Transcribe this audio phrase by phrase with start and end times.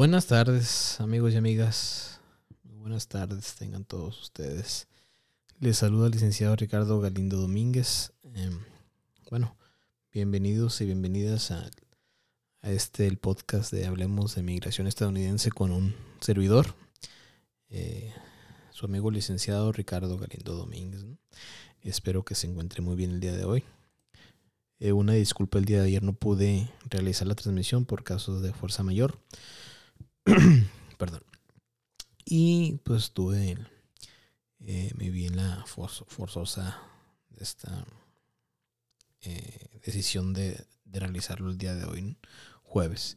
[0.00, 2.20] Buenas tardes, amigos y amigas.
[2.64, 4.88] buenas tardes, tengan todos ustedes.
[5.58, 8.14] Les saluda el licenciado Ricardo Galindo Domínguez.
[8.34, 8.60] Em,
[9.28, 9.58] bueno,
[10.10, 11.68] bienvenidos y bienvenidas a,
[12.62, 16.74] este el podcast de Hablemos de Migración Estadounidense con un servidor,
[17.68, 18.14] eh,
[18.70, 21.04] su amigo licenciado Ricardo Galindo Domínguez.
[21.82, 23.64] Espero que se encuentre muy bien el día de hoy.
[24.78, 28.54] Eh, una disculpa, el día de ayer no pude realizar la transmisión por casos de
[28.54, 29.18] fuerza mayor.
[30.98, 31.22] Perdón.
[32.24, 33.56] Y pues tuve,
[34.60, 36.80] eh, me vi en la forzosa
[37.38, 37.84] esta
[39.22, 42.16] eh, decisión de, realizarlo el día de hoy,
[42.62, 43.16] jueves.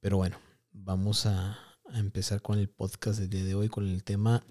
[0.00, 0.38] Pero bueno,
[0.72, 1.58] vamos a,
[1.94, 4.44] empezar con el podcast del día de hoy, con el tema,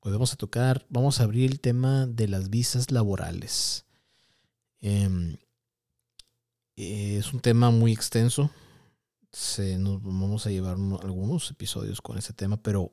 [0.00, 3.86] hoy vamos a tocar, vamos a abrir el tema de las visas laborales.
[4.80, 5.38] Em,
[6.76, 8.50] es un tema muy extenso.
[9.32, 12.92] Se, nos vamos a llevar algunos episodios con ese tema, pero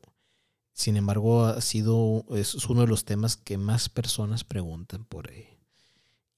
[0.74, 5.48] sin embargo ha sido es uno de los temas que más personas preguntan por ahí.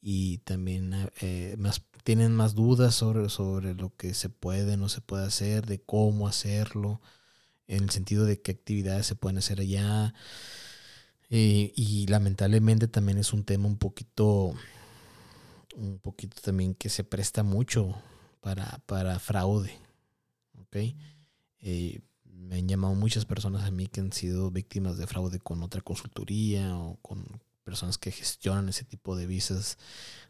[0.02, 5.02] Y también eh, más, tienen más dudas sobre, sobre lo que se puede, no se
[5.02, 7.02] puede hacer, de cómo hacerlo,
[7.68, 10.14] en el sentido de qué actividades se pueden hacer allá.
[11.30, 14.54] Eh, y lamentablemente también es un tema un poquito
[15.78, 17.96] un poquito también que se presta mucho
[18.42, 19.87] para, para fraude.
[20.72, 25.64] Eh, me han llamado muchas personas a mí que han sido víctimas de fraude con
[25.64, 29.78] otra consultoría o con personas que gestionan ese tipo de visas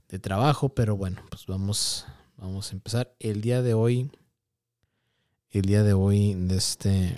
[0.09, 2.05] de trabajo, pero bueno, pues vamos,
[2.37, 3.15] vamos a empezar.
[3.19, 4.09] El día de hoy,
[5.51, 7.15] el día de hoy, de este,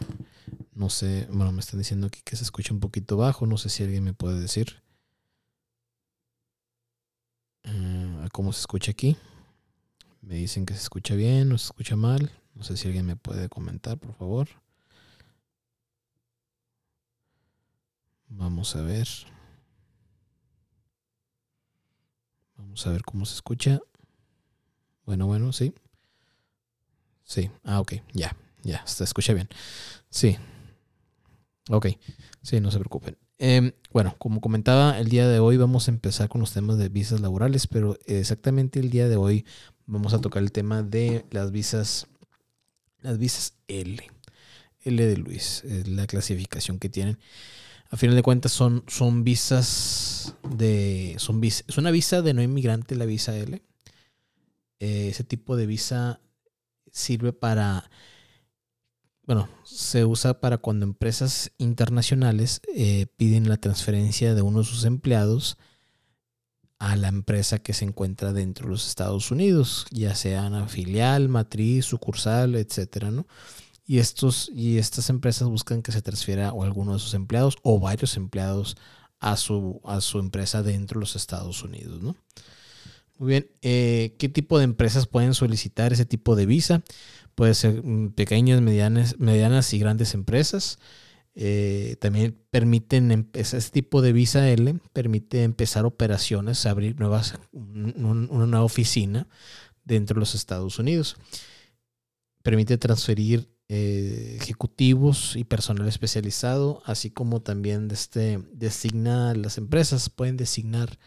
[0.74, 3.70] no sé, bueno, me están diciendo aquí que se escucha un poquito bajo, no sé
[3.70, 4.82] si alguien me puede decir.
[7.64, 9.18] Eh, cómo se escucha aquí.
[10.22, 12.32] Me dicen que se escucha bien o se escucha mal.
[12.60, 14.50] No sé si alguien me puede comentar, por favor.
[18.28, 19.08] Vamos a ver.
[22.58, 23.80] Vamos a ver cómo se escucha.
[25.06, 25.74] Bueno, bueno, sí.
[27.24, 27.50] Sí.
[27.64, 27.94] Ah, ok.
[28.12, 28.86] Ya, ya.
[28.86, 29.48] Se escucha bien.
[30.10, 30.38] Sí.
[31.70, 31.88] Ok.
[32.42, 33.18] Sí, no se preocupen.
[33.38, 36.90] Em, bueno, como comentaba, el día de hoy vamos a empezar con los temas de
[36.90, 39.46] visas laborales, pero exactamente el día de hoy
[39.86, 42.08] vamos a tocar el tema de las visas,
[43.02, 44.02] las visas L.
[44.82, 47.18] L de Luis, es la clasificación que tienen.
[47.90, 51.16] A final de cuentas son, son visas de...
[51.18, 53.62] Son es una visa de no inmigrante la visa L.
[54.80, 56.20] Eh, ese tipo de visa
[56.92, 57.90] sirve para
[59.30, 64.86] bueno, se usa para cuando empresas internacionales eh, piden la transferencia de uno de sus
[64.86, 65.60] empleados
[66.80, 71.28] a la empresa que se encuentra dentro de los Estados Unidos, ya sea una filial,
[71.28, 73.28] matriz, sucursal, etcétera, ¿no?
[73.86, 77.80] Y estos y estas empresas buscan que se transfiera o alguno de sus empleados o
[77.80, 78.78] varios empleados
[79.20, 82.16] a su, a su empresa dentro de los Estados Unidos, ¿no?
[83.18, 86.84] Muy bien, eh, ¿qué tipo de empresas pueden solicitar ese tipo de visa?
[87.36, 90.80] Puede ser mm, pequeñas, medianas, medianas y grandes empresas.
[91.36, 99.28] Eh, también permiten, ese tipo de visa L permite empezar operaciones, abrir nuevas, una oficina
[99.84, 101.16] dentro de los Estados Unidos.
[102.44, 110.38] Permite transferir eh, ejecutivos y personal especializado, así como también este, designa las empresas, pueden
[110.38, 110.98] designar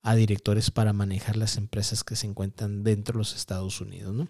[0.00, 4.14] a directores para manejar las empresas que se encuentran dentro de los Estados Unidos.
[4.14, 4.28] ¿no?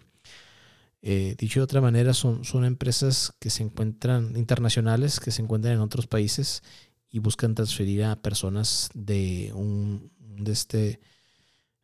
[1.01, 5.75] Eh, dicho de otra manera, son, son empresas que se encuentran internacionales, que se encuentran
[5.75, 6.61] en otros países
[7.09, 10.99] y buscan transferir a personas de un, de este,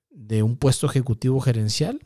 [0.10, 2.00] de un puesto ejecutivo gerencial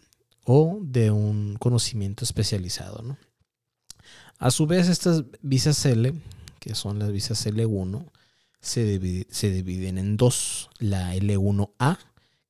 [0.46, 3.02] o de un conocimiento especializado.
[3.02, 3.18] ¿no?
[4.38, 6.14] A su vez, estas visas L,
[6.60, 8.10] que son las visas L1,
[8.62, 10.70] se, se dividen en dos.
[10.80, 11.98] La L1A,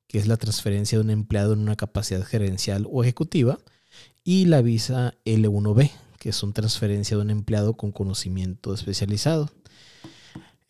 [0.08, 3.59] que es la transferencia de un empleado en una capacidad gerencial o ejecutiva,
[4.24, 9.50] y la visa L1B, que una transferencia de un empleado con conocimiento especializado.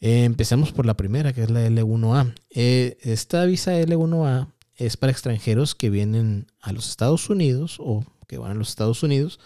[0.02, 2.34] Eh, empecemos por la primera, que es la L1A.
[2.52, 8.38] Eh, esta visa L1A es para extranjeros que vienen a los Estados Unidos o que
[8.38, 9.40] van a los Estados Unidos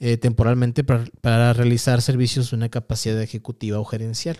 [0.00, 4.36] eh, temporalmente para, realizar servicios de una capacidad ejecutiva o gerencial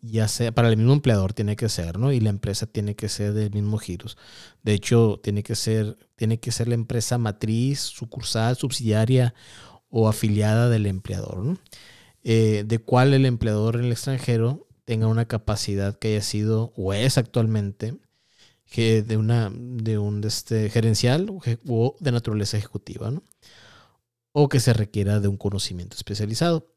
[0.00, 2.12] ya sea para el mismo empleador tiene que ser, ¿no?
[2.12, 4.16] Y la empresa tiene que ser del mismo giros.
[4.62, 9.34] De hecho, tiene que ser, tiene que ser la empresa matriz, sucursal, subsidiaria
[9.90, 11.58] o afiliada del empleador, ¿no?
[12.24, 16.92] Eh, de cual el empleador en el extranjero tenga una capacidad que haya sido o
[16.92, 17.94] es actualmente
[18.76, 21.30] de una de un este, gerencial
[21.66, 23.22] o de naturaleza ejecutiva, ¿no?
[24.32, 26.68] o que se requiera de un conocimiento especializado.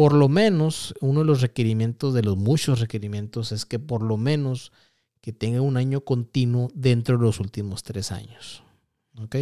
[0.00, 4.16] Por lo menos, uno de los requerimientos, de los muchos requerimientos, es que por lo
[4.16, 4.72] menos
[5.20, 8.62] que tenga un año continuo dentro de los últimos tres años.
[9.18, 9.36] ¿Ok?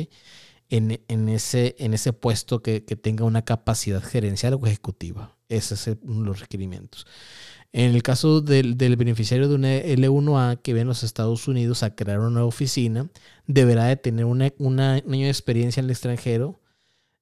[0.69, 5.37] En, ese, en ese puesto que, tenga una capacidad gerencial o ejecutiva.
[5.49, 7.07] Ese es uno de los requerimientos.
[7.73, 11.95] En el caso del, beneficiario de una L1A que viene a los Estados Unidos a
[11.95, 13.09] crear una nueva oficina,
[13.47, 16.59] deberá de tener una, un año de experiencia en el extranjero,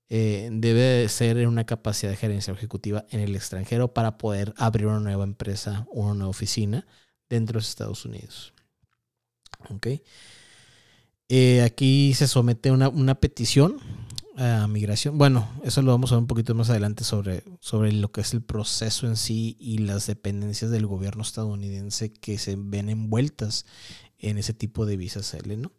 [0.09, 4.87] eh, debe de ser una capacidad de gerencia ejecutiva en el extranjero para poder abrir
[4.87, 6.87] una nueva empresa, una nueva oficina
[7.29, 8.53] dentro de los Estados Unidos.
[9.71, 9.89] ¿Ok?
[11.29, 13.81] Eh, aquí se somete una, una petición
[14.37, 15.19] a migración.
[15.19, 18.33] Bueno, eso lo vamos a ver un poquito más adelante sobre, sobre lo que es
[18.35, 23.65] el proceso en sí y las dependencias del gobierno estadounidense que se ven envueltas
[24.19, 25.73] en ese tipo de visas L, ¿no?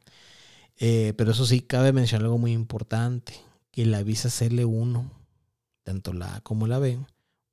[0.79, 3.33] Eh, pero eso sí, cabe mencionar algo muy importante,
[3.77, 5.07] que la visa CL1,
[5.83, 6.97] tanto la A como la B,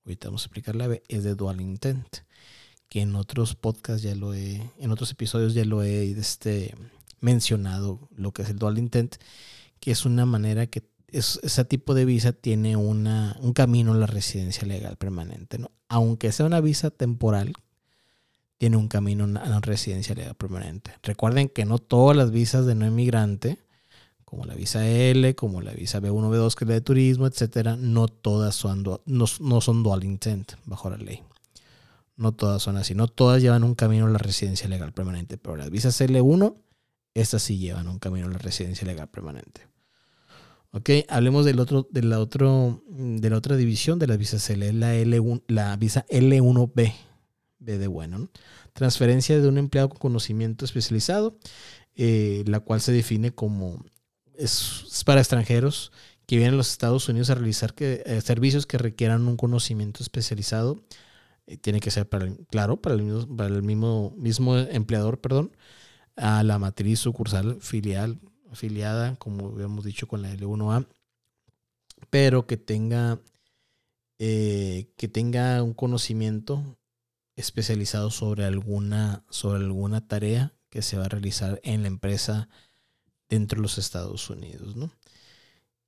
[0.06, 2.06] ahorita vamos a explicar la B, es de dual intent,
[2.88, 6.74] que en otros podcasts ya lo he, en otros episodios ya lo he este,
[7.20, 9.16] mencionado, lo que es el dual intent,
[9.80, 14.06] que es una manera que ese tipo de visa tiene una, un camino a la
[14.06, 15.58] residencia legal permanente.
[15.58, 15.72] ¿no?
[15.90, 17.52] Aunque sea una visa temporal,
[18.56, 20.92] tiene un camino a la residencia legal permanente.
[21.02, 23.58] Recuerden que no todas las visas de no inmigrante,
[24.24, 27.76] como la visa L, como la visa B1, B2, que es la de turismo, etcétera,
[27.76, 31.22] no todas son, no, no son dual intent bajo la ley.
[32.16, 32.94] No todas son así.
[32.94, 35.36] No todas llevan un camino a la residencia legal permanente.
[35.36, 36.54] Pero las visas L1,
[37.14, 39.66] estas sí llevan un camino a la residencia legal permanente.
[40.70, 44.72] Ok, hablemos del otro, de la otro, de la otra división de las visas L,
[44.72, 46.92] la L1, la visa L1B,
[47.60, 48.28] B de bueno,
[48.72, 51.38] transferencia de un empleado con conocimiento especializado,
[51.94, 53.84] eh, la cual se define como
[54.36, 55.92] es, para extranjeros
[56.26, 60.02] que vienen a los Estados Unidos a realizar que, eh, servicios que requieran un conocimiento
[60.02, 60.82] especializado.
[61.46, 65.56] Eh, tiene que ser para claro para el mismo, para el mismo, mismo empleador, perdón,
[66.16, 68.18] a la matriz sucursal filial
[68.50, 70.86] afiliada, como habíamos dicho con la L1A,
[72.10, 73.20] pero que tenga,
[74.18, 76.78] eh, que tenga un conocimiento
[77.36, 82.48] especializado sobre alguna, sobre alguna tarea que se va a realizar en la empresa
[83.34, 84.76] dentro de los Estados Unidos.
[84.76, 84.90] ¿no?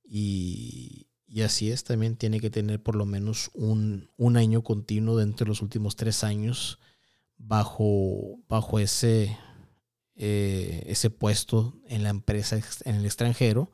[0.03, 5.17] Y, y, así es, también tiene que tener por lo menos un, un, año continuo
[5.17, 6.79] dentro de los últimos tres años
[7.37, 9.37] bajo, bajo ese
[10.19, 13.71] eh, ese puesto en la empresa en el extranjero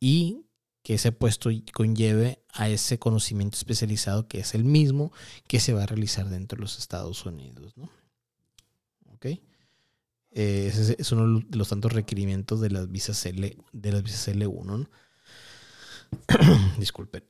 [0.00, 0.46] y
[0.82, 5.12] que ese puesto conlleve a ese conocimiento especializado que es el mismo
[5.46, 7.76] que se va a realizar dentro de los Estados Unidos.
[7.76, 7.88] ¿no?
[9.14, 9.26] ¿Ok?
[10.34, 14.28] Eh, ese es uno de los tantos requerimientos de las visas L, de las visas
[14.28, 14.64] L1.
[14.64, 14.88] ¿no?
[16.78, 17.24] Disculpen.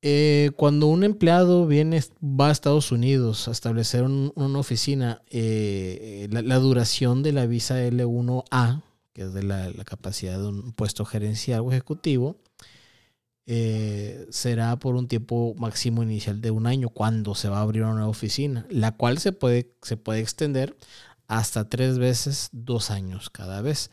[0.00, 6.58] Eh, cuando un empleado viene, va a Estados Unidos a establecer una oficina, eh, la,
[6.58, 8.82] duración de la visa L1A,
[9.12, 12.36] que es de la, capacidad de un puesto gerencial o ejecutivo,
[13.46, 17.82] eh, será por un tiempo máximo inicial de un año cuando se va a abrir
[17.82, 20.76] una nueva oficina, la cual se puede, se puede extender
[21.28, 23.90] hasta tres veces dos años cada vez.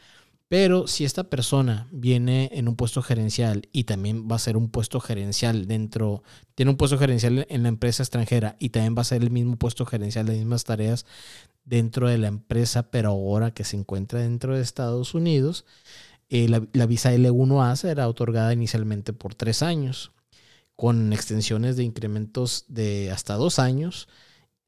[0.48, 4.70] Pero si esta persona viene en un puesto gerencial y también va a ser un
[4.70, 9.06] puesto gerencial dentro, tiene un puesto gerencial en la empresa extranjera y también va a
[9.06, 11.06] ser el mismo puesto gerencial, las mismas tareas
[11.66, 15.66] dentro de la empresa, pero ahora que se encuentra dentro de Estados Unidos,
[16.30, 20.12] eh, la, la, visa L1A será otorgada inicialmente por tres años,
[20.76, 24.08] con extensiones de incrementos de hasta dos años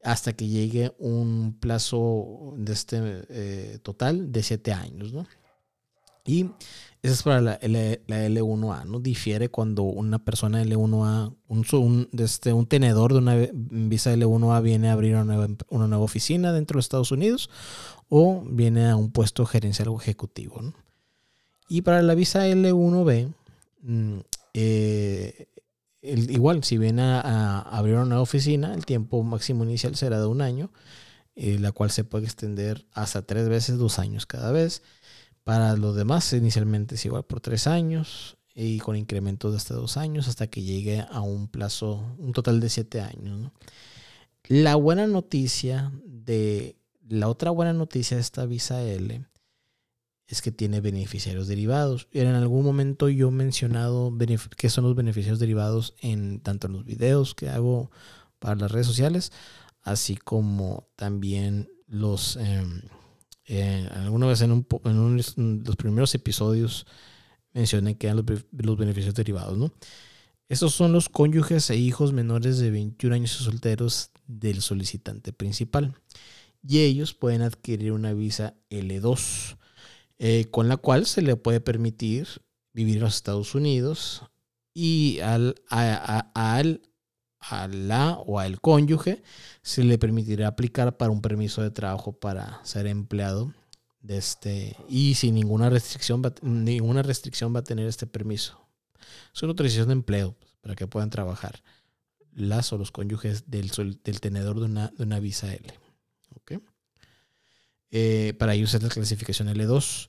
[0.02, 5.26] hasta que llegue un plazo de este eh, total de siete años, ¿no?
[6.24, 6.50] Y
[7.02, 9.00] eso es para la, L, 1 a ¿no?
[9.00, 14.90] Difiere cuando una persona L1A, un, un, este, un tenedor de una visa L1A viene
[14.90, 17.48] a abrir una nueva, una nueva oficina dentro de Estados Unidos
[18.10, 20.60] o viene a un puesto gerencial o ejecutivo.
[20.60, 20.74] ¿no?
[21.68, 23.32] Y para la visa L1B,
[23.82, 24.18] mm,
[26.08, 30.40] eh, igual, si viene a, abrir una oficina, el tiempo máximo inicial será de un
[30.40, 30.72] año,
[31.36, 34.82] eh, la cual se puede extender hasta tres veces, dos años cada vez.
[35.44, 39.96] Para los demás, inicialmente es igual por tres años y con incrementos de hasta dos
[39.96, 43.52] años hasta que llegue a un plazo, un total de siete años.
[44.48, 46.76] La buena noticia de
[47.08, 49.24] la otra buena noticia de esta visa L
[50.28, 52.06] es que tiene beneficiarios derivados.
[52.12, 54.16] En algún momento yo he mencionado
[54.56, 57.90] qué son los beneficiarios derivados en tanto en los videos que hago
[58.38, 59.32] para las redes sociales,
[59.82, 62.82] así como también los em,
[63.46, 66.86] eh, alguna vez en, un, en los primeros episodios
[67.54, 69.72] mencioné que eran los, beneficios derivados, ¿no?
[70.50, 75.94] Estos son los cónyuges e hijos menores de 21 años y solteros del solicitante principal.
[76.66, 79.56] Y ellos pueden adquirir una visa L2,
[80.18, 82.28] eh, con la cual se le puede permitir
[82.72, 84.22] vivir en los Estados Unidos
[84.74, 86.82] y al, al
[87.40, 89.22] a la o al cónyuge
[89.62, 93.52] se le permitirá aplicar para un permiso de trabajo para ser empleado
[94.00, 98.60] de este y sin ninguna restricción va, ninguna restricción va a tener este permiso.
[99.34, 101.62] Es una autorización de empleo pues, para que puedan trabajar
[102.32, 103.70] las o los cónyuges del,
[104.04, 105.74] del tenedor de una, de una visa L.
[107.90, 110.08] Eh, para ellos es la clasificación L2.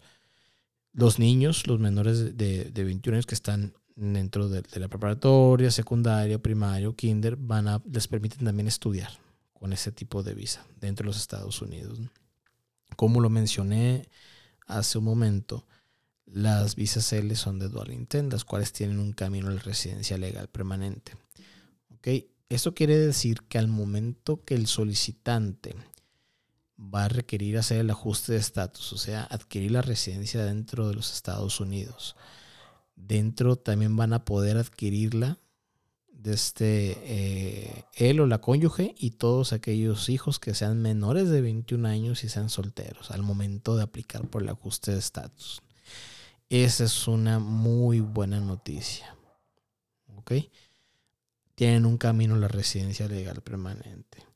[0.94, 6.40] Los niños, los menores de, de 21 años que están dentro de, la preparatoria, secundaria,
[6.40, 9.12] primario, kinder, van a, les permiten también estudiar
[9.54, 12.00] con ese tipo de visa dentro de los Estados Unidos.
[12.96, 14.08] Como lo mencioné
[14.68, 15.68] hace un momento,
[16.26, 20.18] las visas L son de dual intent, las cuales tienen un camino a la residencia
[20.18, 21.14] legal permanente.
[21.98, 22.32] ¿Okay?
[22.48, 25.76] Esto quiere decir que al momento que el solicitante
[26.80, 30.96] va a requerir hacer el ajuste de estatus, o sea, adquirir la residencia dentro de
[30.96, 32.16] los Estados Unidos,
[32.96, 35.38] dentro también van a poder adquirirla
[36.08, 41.42] de este, eh, él o la cónyuge y todos aquellos hijos que sean menores de
[41.42, 45.62] 21 años y sean solteros al momento de aplicar por el ajuste de estatus.
[46.50, 49.16] Esa es una muy buena noticia.
[50.18, 50.34] ¿Ok?
[51.56, 54.29] Tienen un camino a la residencia legal permanente.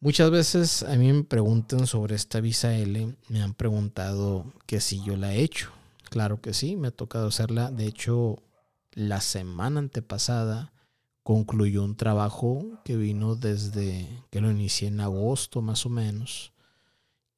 [0.00, 5.02] Muchas veces a mí me preguntan sobre esta visa L, me han preguntado que si
[5.02, 5.72] yo la he hecho.
[6.08, 7.72] Claro que sí, me ha tocado hacerla.
[7.72, 8.36] De hecho,
[8.92, 10.72] la semana antepasada
[11.24, 16.52] concluyó un trabajo que vino desde que lo inicié en agosto más o menos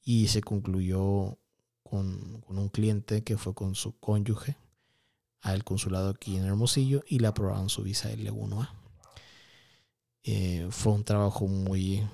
[0.03, 1.39] y se concluyó
[1.83, 4.59] con, un cliente que fue con su cónyuge
[5.41, 8.69] al consulado aquí en Hermosillo y le aprobaron su visa L1A.
[10.25, 12.07] Eh, fue un trabajo muy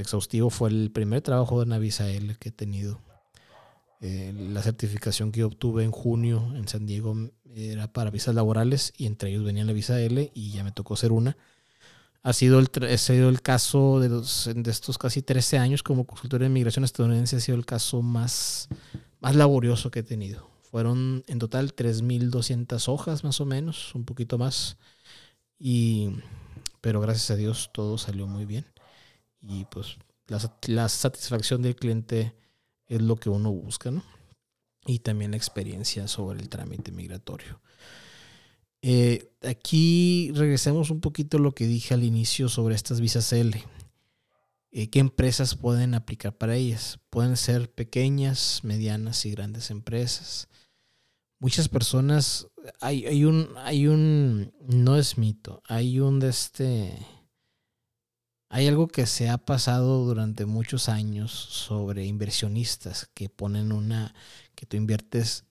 [0.00, 3.00] exhaustivo, fue el primer trabajo de una visa L que he tenido
[4.00, 7.16] eh, la certificación que obtuve en junio en San Diego
[7.54, 10.96] era para visas laborales y entre ellos venía la visa L y ya me tocó
[10.96, 11.36] ser una.
[12.22, 16.40] Ha sido el, ha sido el caso de, de estos casi 13 años como consultor
[16.40, 18.68] de inmigración estadounidense, ha sido el caso más,
[19.20, 20.50] más laborioso que he tenido.
[20.70, 24.76] Fueron en total 3.200 hojas más o menos, un poquito más.
[25.58, 26.10] Y,
[26.80, 28.66] pero gracias a Dios todo salió muy bien.
[29.46, 32.34] Y pues la, la satisfacción del cliente
[32.86, 34.02] es lo que uno busca, ¿no?
[34.86, 37.60] Y también la experiencia sobre el trámite migratorio.
[38.82, 43.64] Eh, aquí regresemos un poquito a lo que dije al inicio sobre estas visas L.
[44.70, 47.00] Eh, ¿Qué empresas pueden aplicar para ellas?
[47.10, 50.48] Pueden ser pequeñas, medianas y grandes empresas.
[51.38, 52.46] Muchas personas,
[52.80, 56.96] hay, hay un, hay un, no es mito, hay un de este,
[58.48, 64.14] hay algo que se ha pasado durante muchos años sobre inversionistas que ponen una,
[64.54, 65.44] que tú inviertes,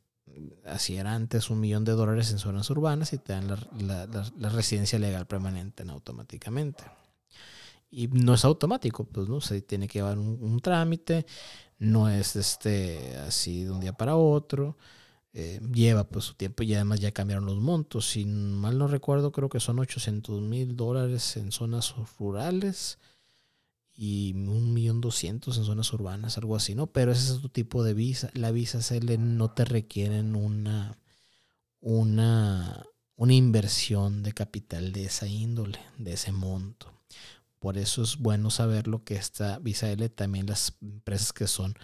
[0.66, 4.98] así era antes, un millón de dólares en zonas urbanas y te dan la, residencia
[4.98, 6.84] legal permanente automáticamente.
[7.92, 11.26] Y no es automático, pues no, se tiene que llevar un, un trámite,
[11.78, 14.78] no es este así de un día para otro.
[15.38, 18.08] Eh, lleva pues su tiempo y además ya cambiaron los montos.
[18.10, 23.00] Si mal no recuerdo, creo que son 800 mil dólares en zonas rurales
[23.94, 26.88] y un millón doscientos en zonas urbanas, algo así, ¿no?
[26.88, 28.30] Pero ese es otro tipo de visa.
[28.34, 30.98] La visa CL no te requieren una,
[31.82, 32.86] una,
[33.18, 36.94] una inversión de capital de esa índole, de ese monto.
[37.60, 41.76] Por eso es bueno saber lo que esta visa L también las empresas que son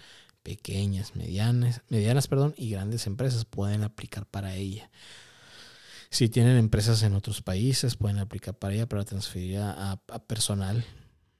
[0.42, 4.90] pequeñas, medianas, medianas perdón, y grandes empresas pueden aplicar para ella.
[6.10, 10.84] Si tienen empresas en otros países, pueden aplicar para ella para transferir a, personal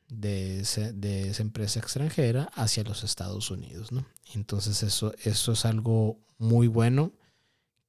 [0.09, 3.93] de, de, esa empresa extranjera hacia los Estados Unidos.
[3.93, 4.07] ¿no?
[4.35, 7.13] Entonces eso, eso es algo muy bueno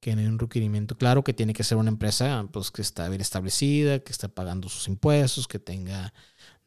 [0.04, 3.22] que en un requerimiento, claro que tiene que ser una empresa pues, que está bien
[3.22, 6.12] establecida, que está pagando sus impuestos, que tenga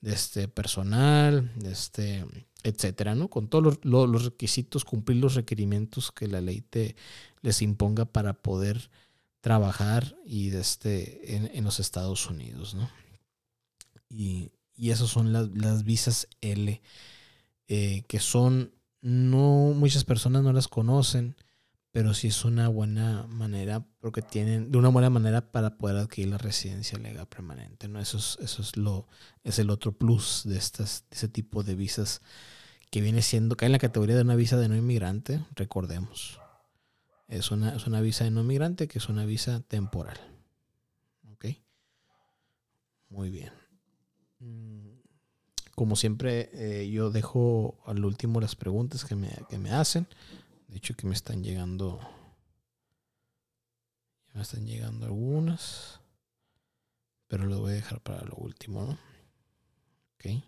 [0.02, 2.26] este personal, este
[2.64, 3.30] etcétera, ¿no?
[3.30, 6.96] Con todos los, requisitos, cumplir los requerimientos que la ley te
[7.42, 8.90] les imponga para poder
[9.42, 12.90] trabajar y este, en, los Estados Unidos, ¿no?
[14.10, 16.82] Y, y esas son las, las visas L,
[17.68, 21.36] eh, que son, no, muchas personas no las conocen,
[21.98, 26.30] pero sí es una buena manera, porque tienen, de una buena manera para poder adquirir
[26.30, 28.00] la residencia legal permanente, ¿no?
[28.00, 29.08] Eso es, eso es lo,
[29.44, 32.22] es el otro plus de estas, ese tipo de visas
[32.92, 36.40] que viene siendo, cae en la categoría de una visa de no inmigrante, recordemos.
[37.28, 40.20] Es una, es una visa de no migrante que es una visa temporal.
[41.32, 41.46] ¿Ok?
[43.10, 43.54] Muy bien.
[44.38, 45.00] Mm,
[45.74, 50.06] como siempre, eh, yo dejo al último las preguntas que me, que me hacen.
[50.68, 52.00] De hecho, que me están llegando.
[54.28, 56.02] Ya me están llegando algunas.
[57.28, 58.98] Pero lo voy a dejar para lo último, ¿no?
[60.16, 60.44] Ok.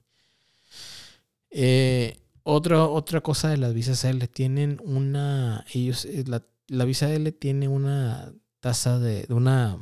[1.52, 5.66] Eh, otra, otra cosa de las visas L tienen una.
[5.74, 9.78] Ellos, eh, la, la visa L tiene una tasa de, de una.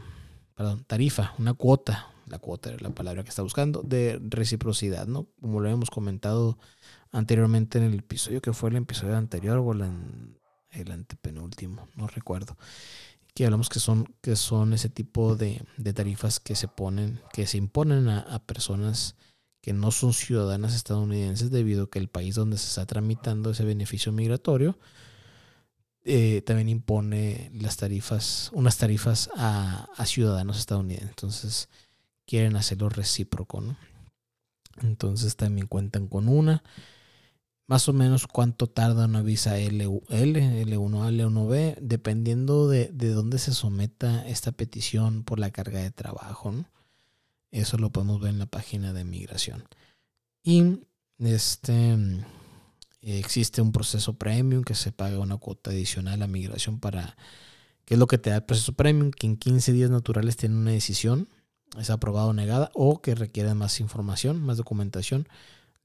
[0.55, 2.11] Perdón, tarifa, una cuota.
[2.25, 5.27] La cuota era la palabra que está buscando, de reciprocidad, ¿no?
[5.39, 6.57] Como lo hemos comentado
[7.17, 10.37] anteriormente en el episodio, que fue el episodio anterior o el,
[10.69, 12.57] el antepenúltimo, no recuerdo.
[13.33, 15.63] Que hablamos que son, que son ese tipo de,
[15.95, 19.15] tarifas que se ponen, que se imponen a, a personas
[19.61, 23.65] que no son ciudadanas estadounidenses debido a que el país donde se está tramitando ese
[23.65, 24.77] beneficio migratorio
[26.09, 31.09] eh, también impone las tarifas, unas tarifas a, a, ciudadanos estadounidenses.
[31.09, 31.69] Entonces
[32.25, 33.75] quieren hacerlo recíproco, ¿no?
[34.81, 36.63] Entonces también cuentan con una.
[37.67, 43.39] Más o menos cuánto tarda una visa L, L L1A, L1B, dependiendo de, de dónde
[43.39, 46.65] se someta esta petición por la carga de trabajo, ¿no?
[47.51, 49.63] Eso lo podemos ver en la página de migración.
[50.43, 50.81] Y
[51.19, 51.97] este
[53.01, 57.15] existe un proceso premium que se paga una cuota adicional a migración para
[57.85, 59.11] ¿qué es lo que te da el proceso premium?
[59.11, 61.29] Que en 15 días naturales tiene una decisión,
[61.77, 65.27] es aprobada o negada, o que requiere más información, más documentación.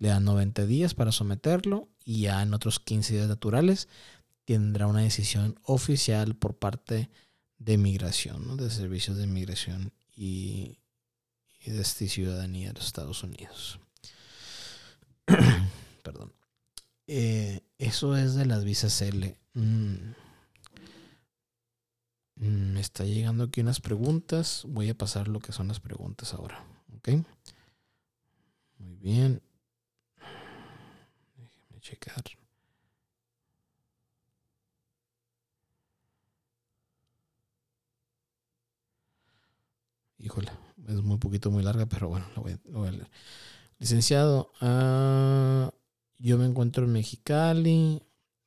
[0.02, 3.86] Le dan 90 días para someterlo y ya en otros 15 días naturales
[4.44, 7.08] tendrá una decisión oficial por parte
[7.58, 10.80] de migración, de servicios de migración y
[11.64, 13.78] de esta ciudadanía de los Estados Unidos.
[16.02, 16.32] Perdón.
[17.06, 19.38] Eh, eso es de las visas L.
[19.54, 19.94] Mm.
[22.34, 24.64] Mm, me está llegando aquí unas preguntas.
[24.66, 26.64] Voy a pasar lo que son las preguntas ahora.
[26.96, 27.24] ¿Ok?
[28.78, 29.40] Muy bien.
[40.18, 40.50] Híjole
[40.88, 43.08] es muy poquito, muy larga, pero bueno, lo voy, a leer.
[43.78, 45.70] Licenciado, uh,
[46.18, 48.02] yo me encuentro en Mexicali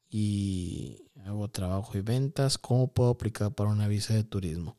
[0.10, 2.58] y hago trabajo y ventas.
[2.58, 4.77] ¿Cómo puedo aplicar para una visa de turismo?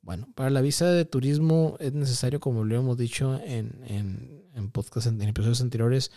[0.00, 4.70] Bueno, para la visa de turismo es necesario, como lo hemos dicho en, en, en
[4.70, 6.10] podcast, en, episodios anteriores,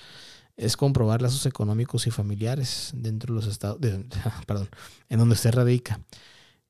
[0.57, 3.79] es comprobar lazos económicos y familiares dentro de los estados,
[4.47, 4.69] perdón,
[5.09, 5.99] en donde usted radica.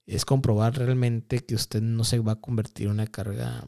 [0.05, 3.65] Es comprobar realmente que usted no se va a convertir en una carga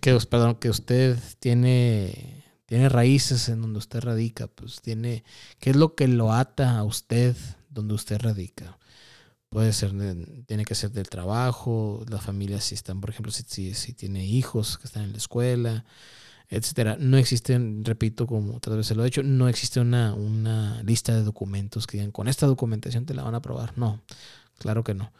[0.00, 5.24] que, perdón, que usted tiene, tiene raíces en donde usted radica, pues tiene,
[5.58, 7.36] ¿qué es lo que lo ata a usted
[7.70, 8.78] donde usted radica?
[9.48, 9.92] Puede ser,
[10.46, 14.76] tiene que ser del trabajo, la familia si están, por ejemplo, si, si, tiene hijos
[14.76, 15.84] que están en la escuela,
[16.48, 16.96] etcétera.
[16.98, 21.22] No existen, repito, como otras veces lo he dicho, no existe una, una lista de
[21.22, 23.76] documentos que digan, con esta documentación te la van a aprobar.
[23.76, 24.02] No,
[24.58, 25.12] claro que no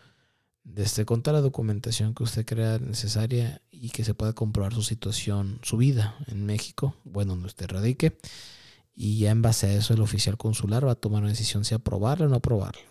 [0.67, 4.83] desde con toda la documentación que usted crea necesaria y que se pueda comprobar su
[4.83, 8.19] situación, su vida en México, bueno, donde usted radique,
[8.95, 11.75] y ya en base a eso el oficial consular va a tomar una decisión si
[11.75, 12.83] aprobarla o no aprobarla.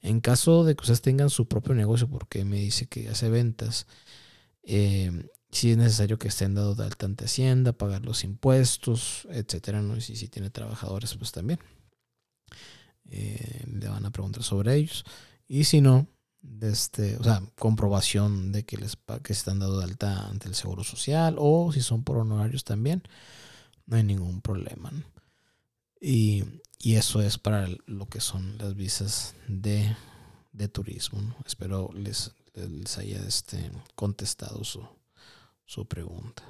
[0.00, 3.86] En caso de que ustedes tengan su propio negocio, porque me dice que hace ventas,
[4.62, 9.82] eh, si es necesario que estén dado de alta ante Hacienda, pagar los impuestos, etcétera,
[9.82, 9.96] ¿no?
[9.98, 11.60] Y si, tiene trabajadores, pues también.
[13.10, 15.04] Eh, le van a preguntar sobre ellos.
[15.46, 16.06] Y si no,
[16.62, 20.84] este, o sea, comprobación de que les que están dado de alta ante el Seguro
[20.84, 23.02] Social o si son por honorarios también,
[23.84, 24.90] no hay ningún problema.
[26.00, 26.44] Y,
[26.78, 29.94] y, eso es para lo que son las visas de,
[30.52, 31.36] de turismo.
[31.44, 34.84] Espero les, les haya este, contestado su,
[35.64, 36.42] su pregunta.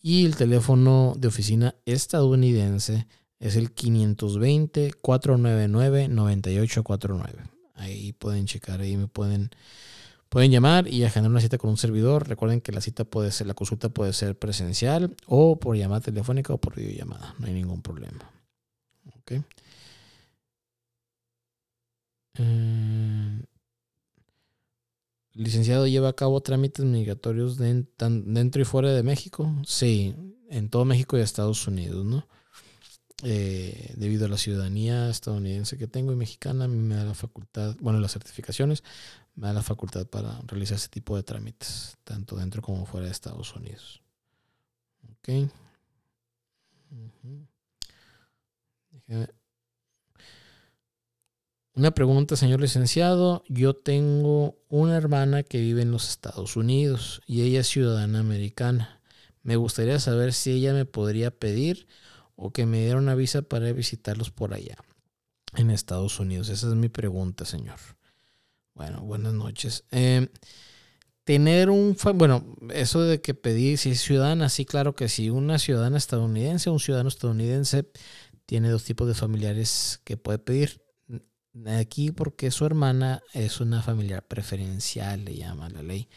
[0.00, 3.06] y el teléfono de oficina estadounidense
[3.38, 7.57] es el 520 499 9849.
[7.78, 9.50] Ahí pueden checar, ahí me pueden
[10.28, 12.28] Pueden llamar y agendar una cita con un servidor.
[12.28, 16.52] Recuerden que la cita puede ser, la consulta puede ser presencial o por llamada telefónica
[16.52, 17.34] o por videollamada.
[17.38, 18.30] No hay ningún problema.
[19.20, 19.32] Ok.
[22.40, 23.42] Eh,
[25.32, 29.50] licenciado lleva a cabo trámites migratorios dentro y fuera de México.
[29.66, 30.14] Sí,
[30.50, 32.28] en todo México y Estados Unidos, ¿no?
[33.24, 37.98] Eh, debido a la ciudadanía estadounidense que tengo y mexicana, me da la facultad, bueno,
[38.00, 38.84] las certificaciones,
[39.34, 43.12] me da la facultad para realizar ese tipo de trámites, tanto dentro como fuera de
[43.12, 44.02] Estados Unidos.
[45.10, 45.50] Ok.
[51.74, 53.44] Una pregunta, señor licenciado.
[53.48, 59.00] Yo tengo una hermana que vive en los Estados Unidos y ella es ciudadana americana.
[59.42, 61.86] Me gustaría saber si ella me podría pedir
[62.38, 64.76] o que me diera una visa para visitarlos por allá,
[65.56, 66.48] en Estados Unidos.
[66.48, 67.78] Esa es mi pregunta, señor.
[68.74, 69.84] Bueno, buenas noches.
[69.90, 70.28] Em,
[71.24, 75.30] tener un, bueno, eso de que pedir si es ciudadana, sí, claro que sí.
[75.30, 77.90] Una ciudadana estadounidense, un ciudadano estadounidense
[78.46, 80.80] tiene dos tipos de familiares que puede pedir.
[81.66, 86.08] Aquí porque su hermana es una familiar preferencial, le llama la ley.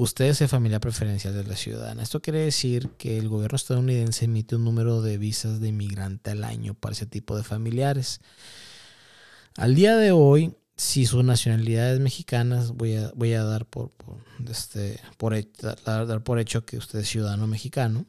[0.00, 2.04] Usted es el familiar preferencial de la ciudadana.
[2.04, 6.44] Esto quiere decir que el gobierno estadounidense emite un número de visas de inmigrante al
[6.44, 8.20] año para ese tipo de familiares.
[9.56, 13.90] Al día de hoy, si su nacionalidad es mexicana, voy a, voy a dar, por,
[14.48, 15.34] este, por,
[15.84, 18.06] dar, por hecho que usted es ciudadano mexicano.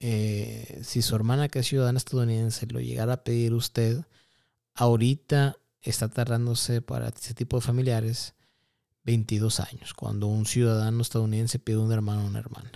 [0.00, 4.00] Eh, si su hermana que es ciudadana estadounidense lo llegara a pedir usted,
[4.74, 8.35] ahorita está tardándose para ese tipo de familiares
[9.06, 12.72] 22 años, cuando un ciudadano estadounidense pide un hermano o una hermana.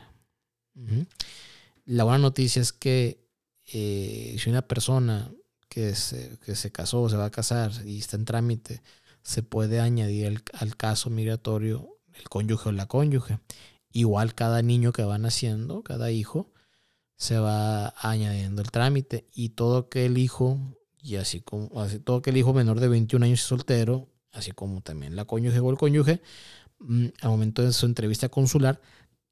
[1.84, 3.28] La buena noticia es que
[3.72, 5.30] eh, si una persona
[5.68, 8.80] que se, que se casó, se va a casar y está en trámite,
[9.22, 13.40] se puede añadir al caso migratorio el cónyuge o la cónyuge.
[13.92, 16.52] Igual cada niño que va naciendo, cada hijo,
[17.16, 20.58] se va añadiendo el trámite y todo aquel hijo,
[21.02, 24.80] y así como así, todo aquel hijo menor de 21 años y soltero, así como
[24.80, 26.22] también la cónyuge o el cónyuge,
[26.78, 28.80] mm, al momento de su entrevista consular,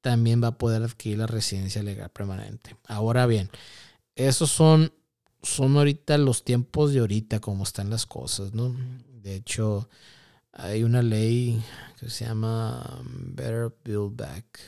[0.01, 2.75] también va a poder adquirir la residencia legal permanente.
[2.87, 3.49] Ahora bien,
[4.15, 4.93] esos son,
[5.41, 8.75] son ahorita los tiempos de ahorita, como están las cosas, ¿no?
[9.21, 9.89] De hecho,
[10.51, 11.63] hay una ley
[11.99, 14.59] que se llama Better Build Back,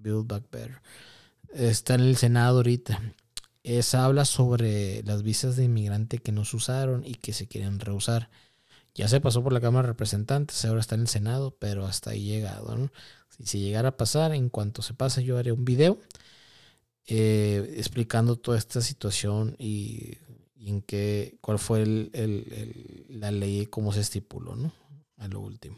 [0.00, 0.80] Build Back Better.
[1.52, 3.00] Está en el Senado ahorita.
[3.62, 7.80] Esa habla sobre las visas de inmigrante que no se usaron y que se quieren
[7.80, 8.28] reusar.
[8.94, 12.10] Ya se pasó por la Cámara de Representantes, ahora está en el Senado, pero hasta
[12.10, 12.90] ahí llegado.
[13.28, 15.98] Si, si llegara a pasar, en cuanto se pase, yo haré un video
[17.06, 20.16] eh, explicando toda esta situación y,
[20.56, 21.84] en qué, cuál fue
[23.08, 24.56] la ley, cómo se estipuló.
[25.18, 25.76] A lo último.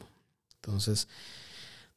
[0.55, 1.09] Entonces,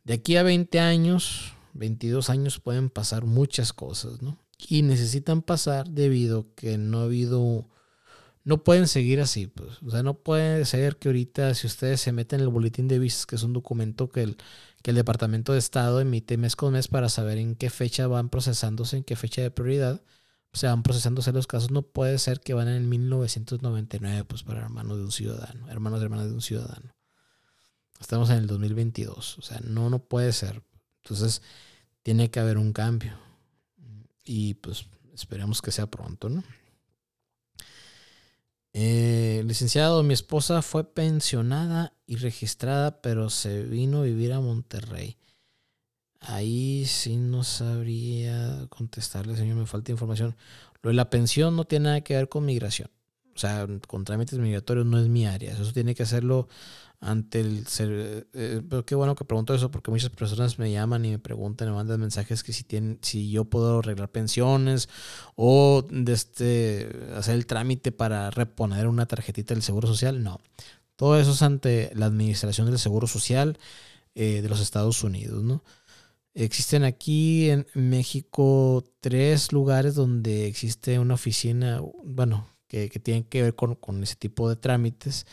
[0.04, 4.20] de aquí a 20 años, 22 años pueden pasar muchas cosas.
[4.68, 7.66] Y necesitan pasar debido a que no ha habido
[8.44, 9.82] no pueden seguir así, pues.
[9.84, 13.00] O sea, no puede ser que ahorita, si ustedes se meten en el boletín de
[13.00, 14.38] visas, que es un documento que el,
[14.82, 18.30] que el Departamento de Estado emite mes con mes para saber en qué fecha van
[18.30, 20.02] procesándose, en qué fecha de prioridad,
[20.54, 21.72] se van procesándose los casos.
[21.72, 26.02] No puede ser que van en el 1999, pues, para hermanos de un ciudadano, hermanos
[26.02, 26.96] y hermanas de un ciudadano.
[28.00, 29.38] Estamos en el 2022.
[29.38, 30.64] O sea, no, no puede ser.
[31.04, 31.42] Entonces,
[32.04, 33.18] tiene que haber un cambio.
[34.24, 36.44] Y pues esperemos que sea pronto, ¿no?
[38.74, 45.18] Eh, licenciado, mi esposa fue pensionada y registrada, pero se vino a vivir a Monterrey.
[46.20, 50.36] Ahí sí no sabría contestarle, señor, me falta información.
[50.82, 52.90] Lo de la pensión no tiene nada que ver con migración.
[53.40, 55.54] O sea, con trámites migratorios no es mi área.
[55.54, 56.50] Eso tiene que hacerlo
[57.00, 61.06] ante el ser, eh, pero qué bueno que pregunto eso porque muchas personas me llaman
[61.06, 64.90] y me preguntan me mandan mensajes que si tienen si yo puedo arreglar pensiones
[65.38, 70.22] o de este, hacer el trámite para reponer una tarjetita del seguro social.
[70.22, 70.42] No.
[70.98, 73.58] Todo eso es ante la administración del seguro social
[74.16, 75.64] eh, de los Estados Unidos no
[76.34, 83.56] existen aquí en México tres lugares donde existe una oficina bueno que, tienen que ver
[83.56, 85.26] con, con ese tipo de trámites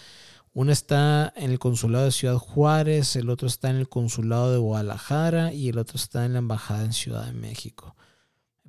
[0.56, 4.56] uno está en el consulado de Ciudad Juárez, el otro está en el consulado de
[4.56, 7.94] Guadalajara y el otro está en la embajada en Ciudad de México.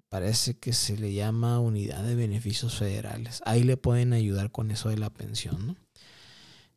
[0.10, 3.42] Parece que se le llama unidad de beneficios federales.
[3.46, 5.78] Ahí le pueden ayudar con eso de la pensión.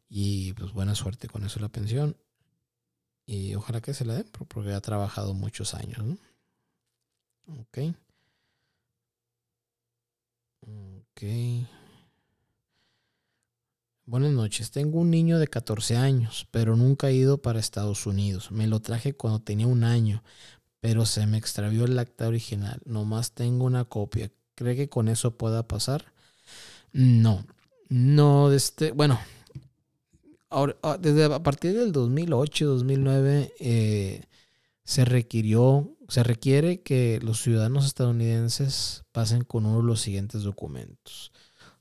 [0.08, 2.16] Y pues buena suerte con eso de la pensión.
[3.26, 6.18] Y ojalá que se la den, porque ha trabajado muchos años, ¿no?
[7.48, 7.78] Ok.
[10.60, 11.22] Ok.
[14.10, 18.50] Buenas noches, tengo un niño de 14 años, pero nunca he ido para Estados Unidos.
[18.50, 20.24] Me lo traje cuando tenía un año,
[20.80, 22.80] pero se me extravió el acta original.
[22.84, 24.32] Nomás tengo una copia.
[24.56, 26.12] ¿Cree que con eso pueda pasar?
[26.92, 27.46] No,
[27.88, 29.20] no, este, bueno,
[30.48, 34.24] ahora, ah, desde a partir del 2008, 2009, eh,
[34.82, 41.30] se requirió, se requiere que los ciudadanos estadounidenses pasen con uno de los siguientes documentos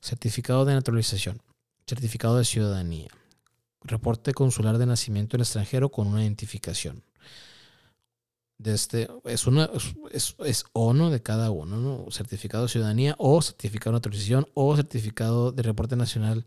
[0.01, 1.41] certificado de naturalización,
[1.89, 3.09] certificado de ciudadanía,
[3.81, 7.03] reporte consular de nacimiento en extranjero con una identificación.
[8.57, 9.69] De este, es, una,
[10.11, 12.11] es, es uno de cada uno, ¿no?
[12.11, 16.43] certificado de ciudadanía o certificado de naturalización o certificado de reporte nacional,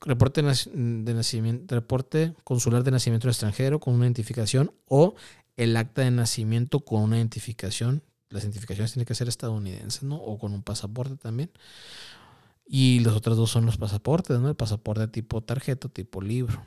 [0.00, 5.14] reporte de nacimiento, reporte consular de nacimiento en extranjero con una identificación o
[5.56, 8.02] el acta de nacimiento con una identificación.
[8.28, 10.16] Las identificaciones tienen que ser estadounidenses, ¿no?
[10.16, 11.50] O con un pasaporte también.
[12.64, 14.48] Y los otros dos son los pasaportes, ¿no?
[14.48, 16.64] El pasaporte tipo tarjeta, tipo libro.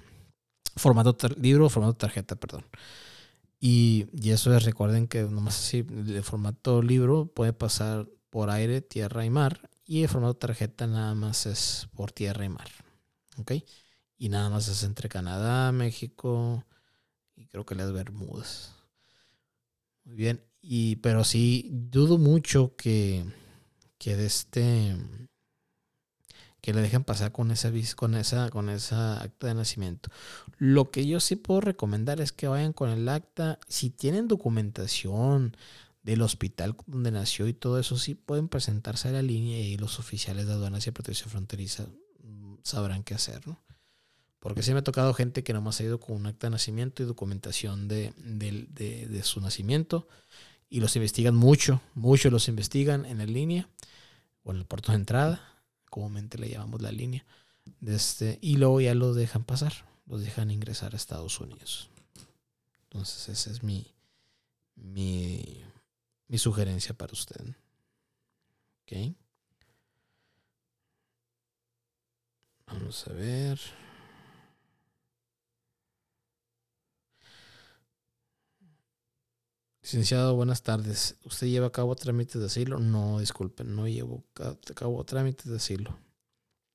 [0.75, 2.65] Formato libro, formato tarjeta, perdón.
[3.59, 8.81] Y, y, eso es, recuerden que nomás así, el formato libro puede pasar por aire,
[8.81, 9.69] tierra y mar.
[9.85, 12.67] Y el formato tarjeta nada más es por tierra y mar.
[13.37, 13.53] ¿Ok?
[14.17, 16.63] Y nada más es entre Canadá, México
[17.35, 18.73] y creo que las Bermudas.
[20.03, 20.43] Muy bien.
[20.61, 23.25] Y, pero sí, dudo mucho que,
[23.97, 24.95] que de este
[26.65, 30.09] que le dejen pasar con esa, con esa, con esa acta de nacimiento.
[30.57, 33.59] Lo que yo sí puedo recomendar es que vayan con el acta.
[33.67, 35.55] Si tienen documentación
[36.01, 39.99] del hospital donde nació y todo eso, sí pueden presentarse a la línea y los
[39.99, 41.85] oficiales de aduanas y protección fronteriza
[42.23, 43.61] mm, sabrán qué hacer, ¿no?
[44.39, 47.03] Porque sí me ha tocado gente que nomás ha ido con un acta de nacimiento
[47.03, 50.07] y documentación de, de su nacimiento
[50.67, 53.69] y los investigan mucho, mucho los investigan en la línea
[54.43, 55.54] o en el puerto de entrada
[55.89, 57.25] comúnmente le llamamos la línea,
[57.85, 59.73] este, y luego ya los dejan pasar,
[60.05, 61.89] los dejan ingresar a Estados Unidos.
[62.83, 63.93] Entonces esa es mi,
[64.75, 65.63] mi,
[66.27, 67.55] mi sugerencia para usted.
[68.83, 69.15] ¿Ok?
[72.67, 73.59] Vamos a ver.
[79.85, 81.15] Licenciado, buenas tardes.
[81.25, 82.79] ¿Usted lleva a cabo trámites de asilo?
[82.79, 85.95] No, disculpe, no llevo a cabo trámites de asilo.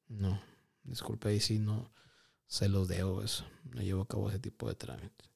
[0.07, 0.41] No,
[0.85, 1.91] disculpe, ahí sí no
[2.47, 3.45] se los debo eso.
[3.75, 5.29] No llevo a cabo ese tipo de trámites.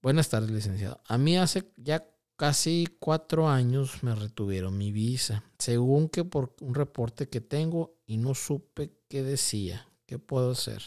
[0.00, 0.98] Buenas tardes, licenciado.
[1.06, 6.74] A mí hace ya casi cuatro años me retuvieron mi visa, según que por un
[6.74, 9.86] reporte que tengo y no supe qué decía.
[10.06, 10.82] ¿Qué puedo hacer?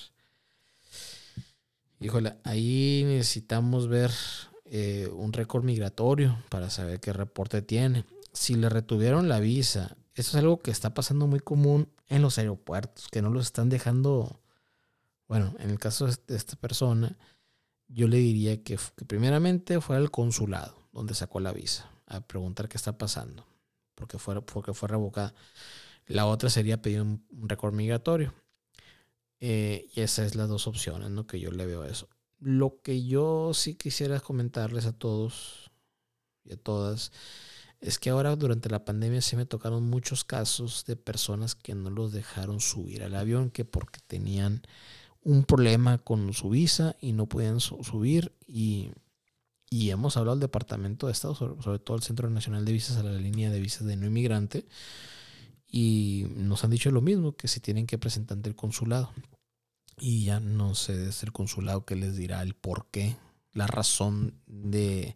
[1.99, 4.09] Híjole, ahí necesitamos ver
[4.69, 8.05] eh, un récord migratorio para saber qué reporte tiene.
[8.33, 12.37] Si le retuvieron la visa, eso es algo que está pasando muy común en los
[12.37, 14.41] aeropuertos, que no los están dejando.
[15.27, 17.17] Bueno, en el caso de esta persona,
[17.87, 18.77] yo le diría que,
[19.07, 23.45] primeramente fuera al consulado donde sacó la visa a preguntar qué está pasando,
[23.95, 25.33] porque fue, porque fue revocada.
[26.07, 28.33] La otra sería pedir un, récord migratorio.
[29.39, 31.27] Eh, y esas es las dos opciones, ¿no?
[31.27, 32.09] Que yo le veo a eso.
[32.39, 35.71] Lo que yo sí quisiera comentarles a todos
[36.43, 37.11] y a todas
[37.79, 41.89] es que ahora durante la pandemia se me tocaron muchos casos de personas que no
[41.89, 44.61] los dejaron subir al avión, que porque tenían
[45.23, 48.91] un problema con su visa y no podían subir y,
[49.69, 53.03] hemos hablado al Departamento de Estado, sobre, sobre, todo el Centro Nacional de Visas, a
[53.03, 54.65] la línea de visas de no inmigrante,
[55.67, 59.11] y nos han dicho lo mismo, que se tienen que presentar ante el consulado
[59.99, 63.17] y ya no sé, es el consulado que les dirá el por qué,
[63.53, 65.15] la razón de,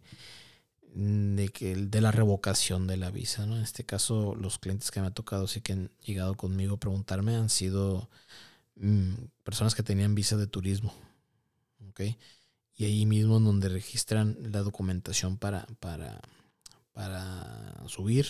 [0.82, 3.46] de, que, de la revocación de la visa.
[3.46, 3.56] ¿no?
[3.56, 6.80] En este caso, los clientes que me ha tocado, sí que han llegado conmigo a
[6.80, 8.10] preguntarme, han sido
[8.76, 9.14] mm,
[9.44, 10.92] personas que tenían visa de turismo.
[11.90, 12.18] ¿okay?
[12.76, 16.20] Y ahí mismo en donde registran la documentación para, para,
[16.92, 18.26] para subir,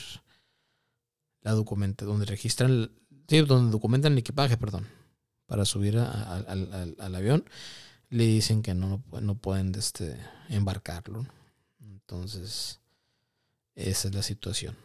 [1.41, 2.93] la documenta, donde registran,
[3.27, 5.02] sí, donde documentan el equipaje, perdón
[5.53, 7.45] para subir al avión,
[8.09, 10.17] le dicen que no, no pueden este,
[10.49, 11.27] embarcarlo.
[11.79, 12.81] Entonces,
[13.75, 14.79] esa es la situación.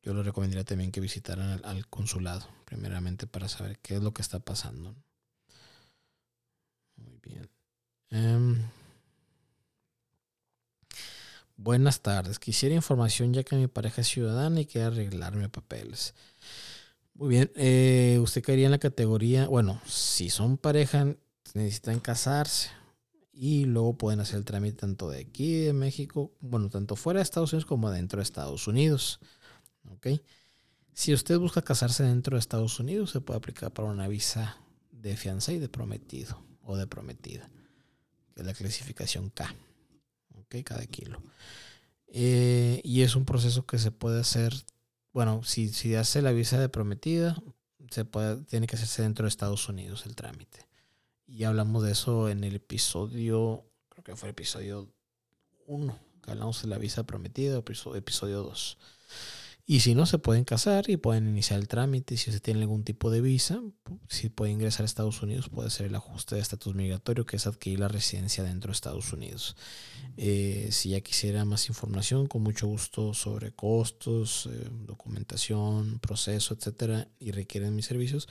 [0.00, 4.22] Yo le recomendaría también que visitaran al, consulado, primeramente para saber qué es lo que
[4.22, 4.94] está pasando.
[6.94, 7.50] Muy bien.
[8.10, 8.62] Em,
[11.56, 12.38] buenas tardes.
[12.38, 16.14] Quisiera información ya que mi pareja es ciudadana y quiere arreglarme papeles.
[17.14, 21.14] Muy bien, eh, usted caería en la categoría, bueno, si son pareja,
[21.54, 22.70] necesitan casarse
[23.32, 27.24] y luego pueden hacer el trámite tanto de aquí, de México, bueno, tanto fuera de
[27.24, 29.20] Estados Unidos como dentro de Estados Unidos.
[29.90, 30.08] ¿Ok?
[30.94, 34.58] Si usted busca casarse dentro de Estados Unidos, se puede aplicar para una visa
[34.90, 37.50] de fianza y de prometido o de prometida,
[38.34, 39.54] que es la clasificación K.
[40.38, 40.56] ¿Ok?
[40.64, 41.22] Cada kilo.
[42.06, 44.54] Eh, y es un proceso que se puede hacer
[45.12, 47.42] bueno, si, si hace la visa de prometida,
[47.90, 48.04] se
[48.48, 50.66] tiene que hacerse dentro de Estados Unidos el trámite.
[51.26, 54.88] Y hablamos de eso en el episodio, creo que fue el episodio
[55.66, 58.78] 1, que hablamos de la visa prometida, episodio 2.
[59.64, 62.16] Y si no, se pueden casar y pueden iniciar el trámite.
[62.16, 63.62] Si usted tiene algún tipo de visa,
[64.08, 67.46] si puede ingresar a Estados Unidos, puede hacer el ajuste de estatus migratorio, que es
[67.46, 69.56] adquirir la residencia dentro de Estados Unidos.
[70.16, 77.06] Eh, si ya quisiera más información, con mucho gusto sobre costos, eh, documentación, proceso, etcétera,
[77.20, 78.28] y requieren mis servicios,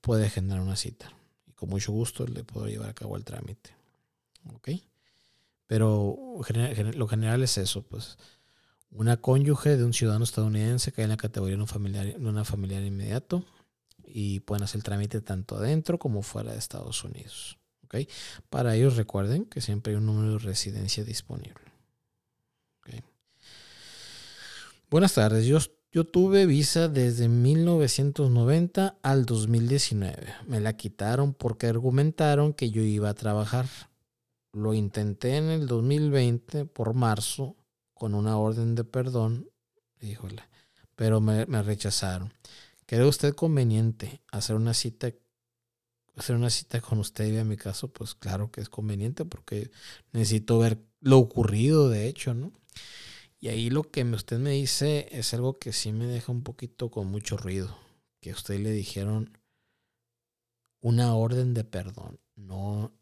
[0.00, 1.12] puede generar una cita.
[1.46, 3.70] Y con mucho gusto le puedo llevar a cabo el trámite.
[4.52, 4.70] ¿Ok?
[5.68, 6.40] Pero
[6.94, 8.18] lo general es eso, pues
[8.92, 12.82] una cónyuge de un ciudadano estadounidense cae en la categoría de un familiar, una familiar
[12.82, 13.44] inmediato
[14.04, 17.58] y pueden hacer el trámite tanto adentro como fuera de Estados Unidos.
[17.84, 18.08] ¿okay?
[18.50, 21.72] Para ellos recuerden que siempre hay un número de residencia disponible.
[24.92, 25.56] Buenas tardes, yo,
[25.90, 30.34] yo tuve visa desde 1990 al 2019.
[30.46, 33.64] Me la quitaron porque argumentaron que yo iba a trabajar.
[34.52, 37.56] Lo intenté en el 2020 por marzo
[38.02, 39.48] con una orden de perdón,
[40.00, 40.42] híjole,
[40.96, 42.32] pero me, rechazaron.
[42.84, 45.12] ¿Cree usted conveniente hacer una cita
[46.16, 49.70] hacer una cita con usted y en mi caso, pues claro que es conveniente porque
[50.10, 52.52] necesito ver lo ocurrido, de hecho, ¿no?
[53.38, 56.90] Y ahí lo que usted me dice es algo que sí me deja un poquito
[56.90, 57.78] con mucho ruido,
[58.18, 59.38] que a usted le dijeron
[60.80, 62.18] una orden de perdón.
[62.34, 62.92] No,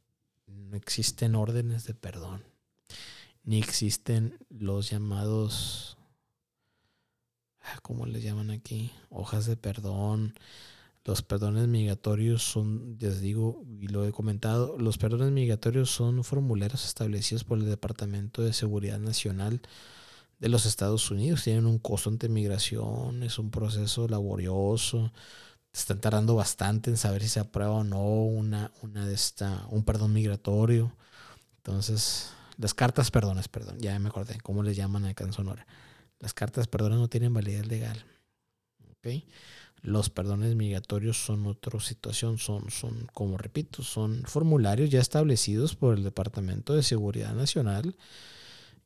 [0.46, 2.49] no existen órdenes de perdón
[3.50, 5.98] ni existen los llamados,
[7.62, 8.92] ah, ¿cómo les llaman aquí?
[9.08, 10.34] Hojas de perdón.
[11.04, 16.84] Los perdones migratorios son, les digo, y lo he comentado, los perdones migratorios son formularios
[16.84, 19.60] establecidos por el Departamento de Seguridad Nacional
[20.38, 21.42] de los Estados Unidos.
[21.42, 25.12] Tienen un costo ante migración, es un proceso laborioso.
[25.72, 29.82] Están tardando bastante en saber si se aprueba o no una, una de esta, un
[29.84, 30.94] perdón migratorio.
[31.56, 35.66] Entonces, las cartas perdones, perdón, ya me acordé, ¿cómo les llaman acá en Sonora?
[36.18, 38.04] Las cartas perdones no tienen validez legal.
[38.90, 39.24] ¿ok?
[39.82, 45.96] Los perdones migratorios son otra situación, son, son, como repito, son formularios ya establecidos por
[45.96, 47.96] el Departamento de Seguridad Nacional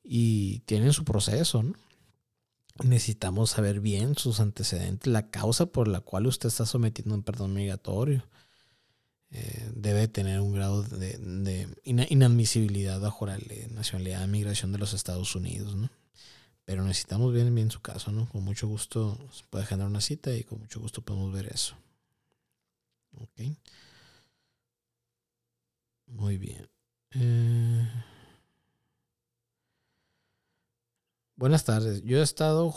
[0.04, 1.64] y tienen su proceso.
[2.84, 7.54] Necesitamos saber bien sus antecedentes, la causa por la cual usted está sometiendo un perdón
[7.54, 8.24] migratorio.
[9.36, 13.36] Eh, debe tener un grado de, inadmisibilidad bajo la
[13.70, 15.90] nacionalidad de migración de los Estados Unidos, ¿no?
[16.64, 18.28] Pero necesitamos bien, bien su caso, ¿no?
[18.28, 21.76] Con mucho gusto se puede generar una cita y con mucho gusto podemos ver eso.
[23.20, 23.56] Ok.
[26.06, 26.68] Muy bien.
[27.10, 27.90] Eh,
[31.34, 32.02] buenas tardes.
[32.04, 32.72] Yo he estado,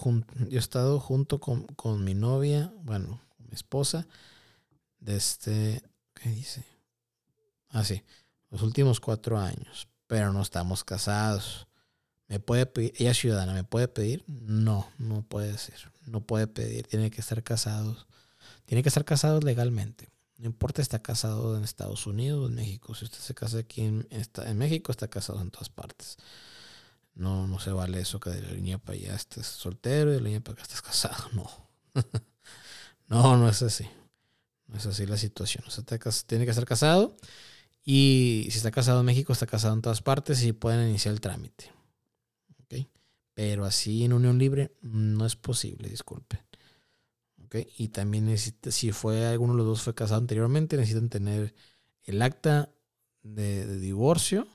[0.50, 4.08] yo he estado junto con, con mi novia, bueno, mi esposa,
[5.00, 5.84] desde
[6.22, 6.66] ¿Qué dice?
[7.70, 8.04] Ah, sí.
[8.50, 9.88] Los últimos cuatro años.
[10.08, 11.68] Pero no estamos casados.
[12.28, 12.94] ¿Me puede pedir?
[12.98, 13.54] ¿Ella es ciudadana?
[13.54, 14.24] ¿Me puede pedir?
[14.28, 15.92] No, no puede ser.
[16.06, 16.88] No puede pedir.
[16.88, 18.08] Tiene que estar casados.
[18.66, 20.10] Tiene que estar casados legalmente.
[20.38, 22.94] No importa si está casado en Estados Unidos o en México.
[22.96, 26.18] Si usted se casa aquí en, en México, está casado en todas partes.
[27.16, 30.20] No, no se vale eso que de la línea para allá estés soltero y de
[30.20, 31.30] la línea para acá estés casado.
[31.34, 31.50] No.
[33.08, 33.90] no, no es así.
[34.74, 35.64] Es así la situación.
[35.68, 35.84] O sea,
[36.26, 37.16] tiene que estar casado.
[37.84, 41.22] Y si está casado en México, está casado en todas partes y pueden iniciar el
[41.22, 41.72] trámite.
[42.64, 42.90] ¿Okay?
[43.34, 46.42] Pero así en unión libre no es posible, disculpen.
[47.46, 47.68] ¿Okay?
[47.78, 51.56] Y también necesita, si fue alguno de los dos fue casado anteriormente, necesitan tener
[52.04, 52.74] el acta
[53.24, 54.48] de, divorcio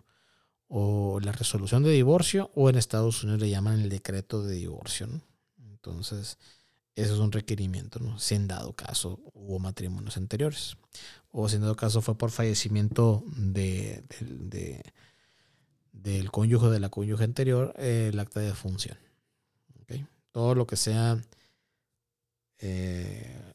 [0.68, 5.08] o la resolución de divorcio o en Estados Unidos le llaman el decreto de divorcio.
[5.58, 6.38] Entonces,
[6.94, 8.18] eso es un requerimiento, ¿no?
[8.18, 10.76] Si en dado caso hubo matrimonios anteriores.
[11.30, 14.04] O si en dado caso fue por fallecimiento de,
[15.92, 18.98] del cónyuge de la cónyuge anterior, el acta de función.
[20.32, 21.20] Todo lo que sea
[22.58, 23.52] eh,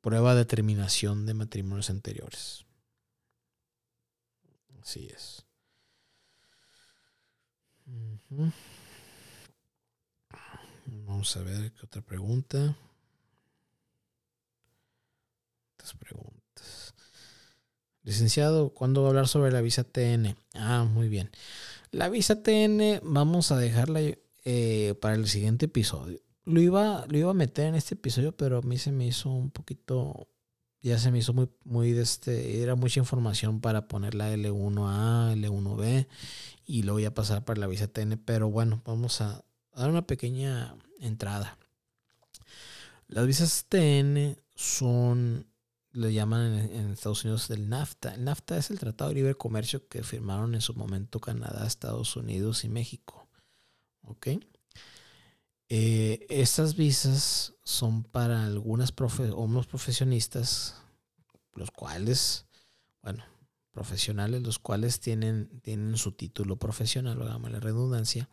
[0.00, 2.64] prueba de terminación de matrimonios anteriores.
[4.82, 5.44] Así es.
[10.92, 12.76] Vamos a ver qué otra pregunta.
[15.74, 16.94] Otras preguntas.
[18.02, 20.34] Licenciado, ¿cuándo va a hablar sobre la visa TN?
[20.54, 21.30] Ah, muy bien.
[21.92, 24.00] La visa TN vamos a dejarla
[24.44, 26.18] eh, para el siguiente episodio.
[26.44, 29.30] Lo iba, lo iba a meter en este episodio, pero a mí se me hizo
[29.30, 30.28] un poquito,
[30.82, 35.34] ya se me hizo muy, muy de este, era mucha información para poner la L1A,
[35.36, 36.08] L1B
[36.64, 38.16] y luego ya pasar para la visa TN.
[38.24, 39.44] Pero bueno, vamos a
[39.80, 41.58] dar una pequeña entrada.
[43.08, 45.46] Las visas TN son,
[45.92, 48.14] le llaman en, Estados Unidos del NAFTA.
[48.14, 52.14] El NAFTA es el Tratado de Libre Comercio que firmaron en su momento Canadá, Estados
[52.16, 53.26] Unidos y México.
[54.02, 54.28] ¿Ok?
[55.68, 59.30] Eh, estas visas son para algunas profe
[59.68, 60.76] profesionistas,
[61.54, 62.46] los cuales,
[63.02, 63.24] bueno,
[63.70, 68.28] profesionales, los cuales tienen, tienen su título profesional, lo la redundancia,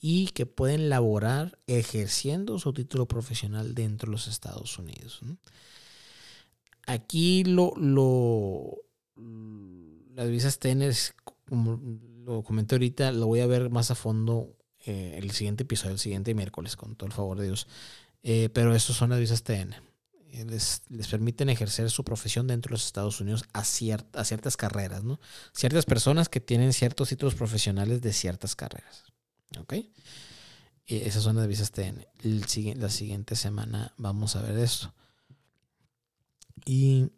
[0.00, 5.20] y que pueden laborar ejerciendo su título profesional dentro de los Estados Unidos.
[6.86, 8.76] Aquí lo, lo,
[10.14, 10.94] las visas TENER,
[11.48, 11.80] como
[12.24, 15.98] lo comenté ahorita, lo voy a ver más a fondo eh, el siguiente episodio, el
[15.98, 17.66] siguiente miércoles, con todo el favor de Dios.
[18.22, 19.74] Eh, pero estos son las visas TN.
[20.30, 24.56] Eh, les, les, permiten ejercer su profesión dentro de los Estados Unidos a, a ciertas
[24.56, 25.20] carreras, ¿no?
[25.52, 29.04] Ciertas personas que tienen ciertos títulos profesionales de ciertas carreras.
[29.60, 29.74] ¿Ok?
[30.86, 32.06] Y esas son las visas TN.
[32.22, 34.92] La siguiente semana vamos a ver esto.
[36.66, 37.10] Y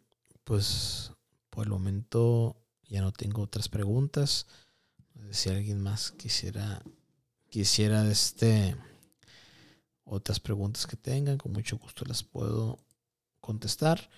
[0.43, 1.11] pues
[1.49, 2.55] por el momento
[2.87, 4.47] ya no tengo otras preguntas.
[5.31, 6.81] Si alguien más quisiera
[7.49, 8.75] quisiera este
[10.03, 12.79] otras preguntas que tengan, con mucho gusto las puedo
[13.41, 14.09] contestar.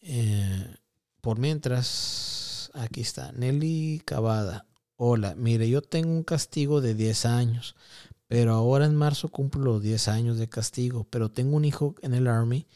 [0.00, 0.76] Eh,
[1.20, 4.66] por mientras, aquí está Nelly Cavada.
[4.98, 7.76] Hola, mire, yo tengo un castigo de 10 años,
[8.28, 12.14] pero ahora en marzo cumplo los 10 años de castigo, pero tengo un hijo en
[12.14, 12.66] el Army.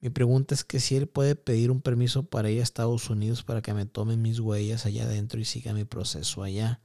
[0.00, 3.44] Mi pregunta es que si él puede pedir un permiso para ir a Estados Unidos
[3.44, 6.80] para que me tomen mis huellas allá adentro y siga mi proceso allá.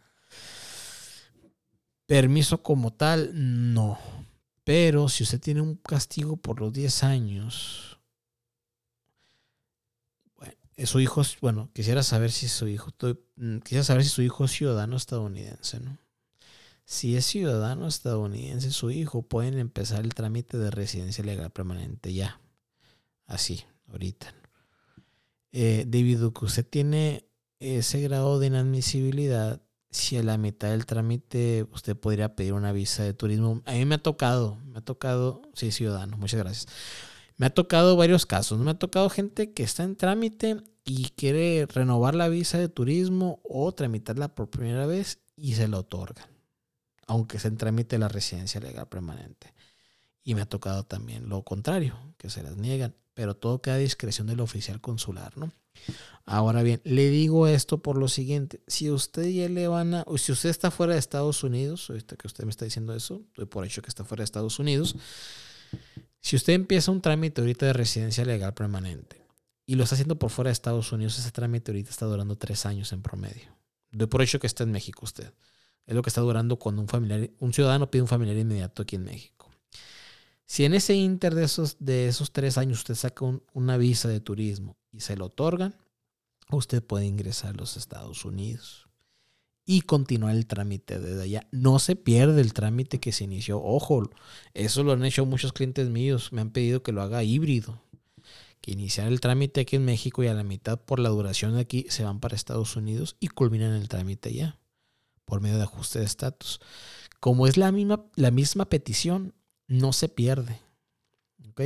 [2.06, 3.98] Permiso como tal, no.
[4.64, 7.93] Pero si usted tiene un castigo por los 10 años,
[10.86, 12.92] su hijo, bueno, quisiera saber si su hijo,
[13.36, 15.98] mm, quisiera saber si su hijo es ciudadano estadounidense, ¿no?
[16.86, 22.42] Si es ciudadano estadounidense, su hijo pueden empezar el trámite de residencia legal permanente ya.
[23.26, 24.34] Así, ahorita.
[25.54, 27.26] Eh, debido que usted tiene
[27.60, 29.62] ese grado de inadmisibilidad,
[29.92, 33.62] si a la mitad del trámite usted podría pedir una visa de turismo.
[33.66, 36.68] A mí me ha tocado, me ha tocado, sí, ciudadano, muchas gracias.
[37.38, 38.60] Me ha tocado varios casos.
[38.60, 43.40] Me ha tocado gente que está en trámite y quiere renovar la visa de turismo
[43.44, 46.28] o tramitarla por primera vez y se la otorgan,
[47.08, 49.54] aunque se en trámite la residencia legal permanente.
[50.24, 53.80] Y me ha tocado también lo contrario, que se las niegan, pero todo queda a
[53.80, 55.52] discreción del oficial consular, ¿no?
[56.26, 60.18] Ahora bien, le digo esto por lo siguiente, si usted ya le van a, o
[60.18, 63.66] si usted está fuera de Estados Unidos, ahorita que usted me está diciendo eso, por
[63.66, 64.96] hecho que está fuera de Estados Unidos,
[66.24, 69.22] si usted empieza un trámite ahorita de residencia legal permanente
[69.66, 72.66] y lo está haciendo por fuera de Estados Unidos, ese trámite ahorita está durando tres
[72.66, 73.56] años en promedio.
[73.92, 75.34] Doy por hecho que está en México usted.
[75.86, 78.96] Es lo que está durando cuando un familiar, un ciudadano pide un familiar inmediato aquí
[78.96, 79.52] en México.
[80.46, 84.22] Si en ese inter de esos, de esos tres años usted saca una visa de
[84.22, 85.76] turismo y se lo otorgan,
[86.50, 88.88] usted puede ingresar a los Estados Unidos
[89.66, 91.48] y continuar el trámite desde allá.
[91.52, 93.62] No se pierde el trámite que se inició.
[93.62, 94.10] Ojo,
[94.54, 96.34] eso lo han hecho muchos clientes míos.
[96.34, 97.82] Me han pedido que lo haga híbrido.
[98.62, 101.62] Que iniciar el trámite aquí en México y a la mitad por la duración de
[101.62, 104.58] aquí se van para Estados Unidos y culminan el trámite allá
[105.26, 106.60] por medio de ajuste de estatus.
[107.20, 109.34] Como es la misma, la misma petición,
[109.68, 110.60] no se pierde.
[111.50, 111.62] ¿Ok?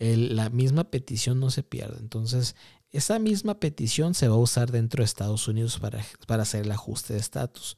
[0.00, 1.98] la misma petición no se pierde.
[1.98, 2.54] Entonces,
[2.90, 6.72] esa misma petición se va a usar dentro de Estados Unidos para, para hacer el
[6.72, 7.76] ajuste de estatus.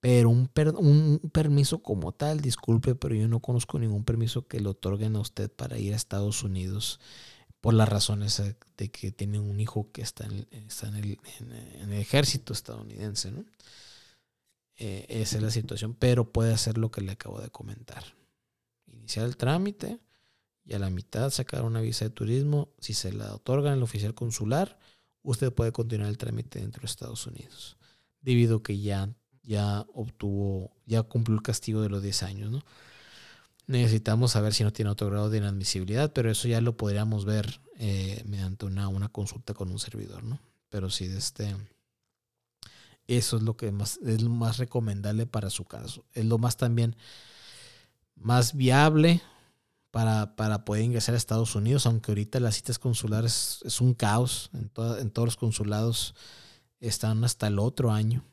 [0.00, 4.68] Pero un, un, permiso como tal, disculpe, pero yo no conozco ningún permiso que le
[4.68, 6.98] otorguen a usted para ir a Estados Unidos
[7.60, 8.42] por las razones
[8.76, 13.30] de que tiene un hijo que está en, está en, el, en, el, ejército estadounidense.
[13.30, 13.44] ¿no?
[14.76, 18.02] Eh, esa es la situación, pero puede hacer lo que le acabo de comentar.
[18.92, 20.00] Iniciar el trámite
[20.64, 22.68] y a la mitad sacar una visa de turismo.
[22.78, 24.78] Si se la otorgan al oficial consular,
[25.22, 27.76] usted puede continuar el trámite dentro de Estados Unidos,
[28.20, 29.08] debido que ya,
[29.42, 32.50] ya obtuvo, ya cumplió el castigo de los 10 años.
[32.50, 32.62] ¿no?
[33.66, 37.60] Necesitamos saber si no tiene otro grado de inadmisibilidad, pero eso ya lo podríamos ver
[37.78, 40.24] eh, mediante una, una consulta con un servidor.
[40.24, 40.40] ¿no?
[40.68, 41.56] Pero sí, de este,
[43.06, 46.04] eso es lo que más, es lo más recomendable para su caso.
[46.12, 46.96] Es lo más también
[48.14, 49.22] más viable
[49.92, 54.50] para, para, poder ingresar a Estados Unidos, aunque ahorita las citas consulares es un caos,
[54.54, 56.14] en, en todos los consulados
[56.80, 58.24] están hasta el otro año.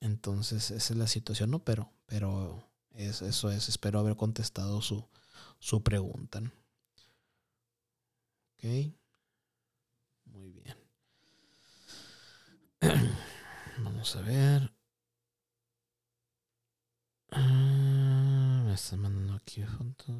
[0.00, 1.64] Entonces, esa es la situación, ¿no?
[1.64, 5.08] Pero, pero es, eso es, espero haber contestado su,
[5.60, 6.40] su pregunta.
[8.58, 8.92] Ok.
[10.26, 10.76] Muy bien.
[13.78, 14.73] Vamos a ver.
[18.74, 20.16] Me mandando aquí fotos.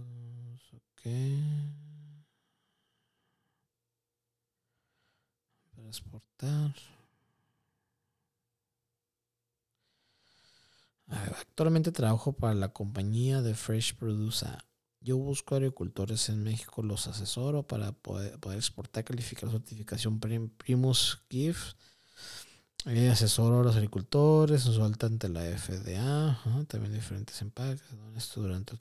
[5.75, 6.75] Transportar.
[11.09, 14.47] Actualmente trabajo para la compañía de Fresh Produce.
[15.01, 21.75] Yo busco agricultores en México, los asesoro para poder, exportar, calificar certificación Primus GIF.
[22.87, 27.83] Eh, asesoro a los agricultores, usualmente ante la FDA, también diferentes empaques.
[28.15, 28.75] Esto durante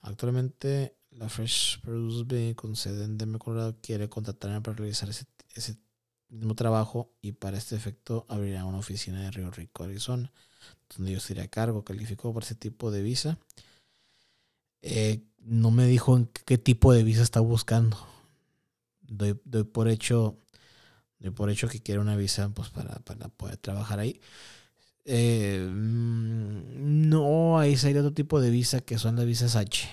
[0.00, 5.26] Actualmente la Fresh Produce B con sede en Denver, Colorado, quiere contratarme para realizar ese,
[6.28, 10.32] mismo trabajo y para este efecto abrirá una oficina de Río Rico, Arizona,
[10.96, 13.38] donde yo sería a cargo, calificado para ese tipo de visa.
[14.82, 17.96] Eh, no me dijo en qué tipo de visa está buscando.
[19.02, 20.36] Doy, por hecho
[21.18, 22.96] doy por hecho que quiere una visa pues para,
[23.30, 24.20] poder trabajar ahí.
[25.04, 29.88] Eh, mm, no, ahí sería otro tipo de visa que son las visas H.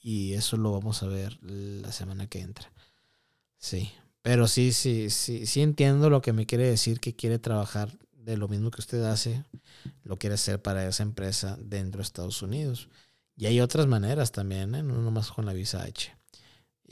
[0.00, 2.72] Y eso lo vamos a ver la semana que entra.
[3.58, 7.98] Sí, pero sí, sí, sí, sí entiendo lo que me quiere decir, que quiere trabajar
[8.12, 9.44] de lo mismo que usted hace,
[10.04, 12.88] lo quiere hacer para esa empresa dentro de Estados Unidos.
[13.36, 14.82] Y hay otras maneras también, ¿eh?
[14.82, 16.19] no nomás con la visa H.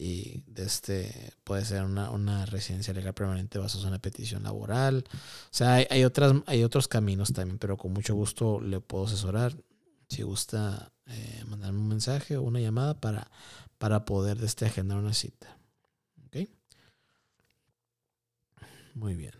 [0.00, 5.04] Y de este puede ser una, residencia legal permanente basada en una petición laboral.
[5.12, 9.56] O sea, hay, otras, hay otros caminos también, pero con mucho gusto le puedo asesorar.
[10.08, 13.28] Si gusta eh, mandarme un mensaje o una llamada para,
[13.78, 15.58] para poder de este agendar una cita.
[18.94, 19.32] Muy bien.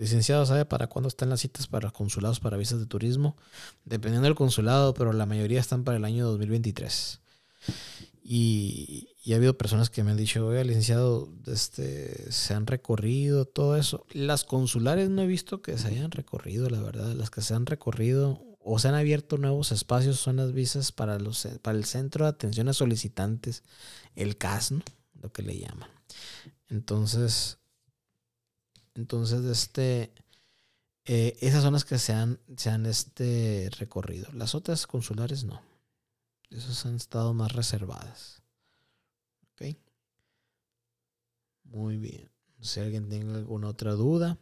[0.00, 3.36] Licenciado, ¿sabe para cuándo están las citas para consulados para visas de turismo?
[3.84, 7.20] Dependiendo del consulado, pero la mayoría están para el año 2023.
[8.22, 13.44] Y, y ha habido personas que me han dicho, oye, licenciado, este, se han recorrido
[13.44, 14.06] todo eso.
[14.14, 17.12] Las consulares no he visto que se hayan recorrido, la verdad.
[17.12, 21.18] Las que se han recorrido o se han abierto nuevos espacios son las visas para,
[21.18, 23.64] los, para el Centro de Atención a Solicitantes,
[24.16, 24.82] el CAS, ¿no?
[25.20, 25.90] lo que le llaman.
[26.70, 27.59] Entonces,
[28.94, 30.12] entonces, este,
[31.04, 34.30] eh, esas son las que se han, se han este, recorrido.
[34.32, 35.62] Las otras consulares no.
[36.50, 38.42] Esas han estado más reservadas.
[39.52, 39.76] ¿Ok?
[41.64, 42.30] Muy bien.
[42.60, 44.38] Si alguien tiene alguna otra duda,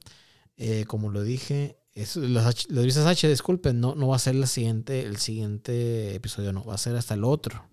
[0.57, 4.47] eh, como lo dije, es, las, visas H, disculpen, no, no va a ser la
[4.47, 7.69] siguiente, el siguiente episodio, no, va a ser hasta el otro,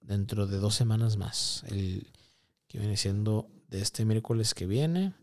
[0.00, 1.62] dentro de dos semanas más.
[1.68, 2.08] El,
[2.66, 5.14] que viene siendo de este miércoles que viene.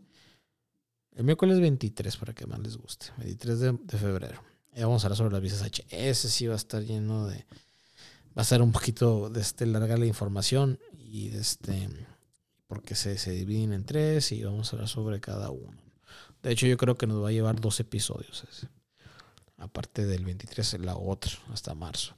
[1.16, 3.08] El miércoles 23, para que más les guste.
[3.18, 4.42] 23 de, febrero.
[4.76, 5.86] Y vamos a hablar sobre las visas H.
[5.90, 7.46] Ese sí va a estar lleno de.
[8.36, 10.80] Va a ser un poquito de este larga la información.
[10.98, 11.88] Y de este.
[12.66, 15.78] Porque se, se dividen en tres y vamos a hablar sobre cada uno.
[16.42, 18.44] De hecho, yo creo que nos va a llevar dos episodios.
[18.52, 18.68] Ese.
[19.58, 22.16] Aparte del 23, la otra, hasta marzo.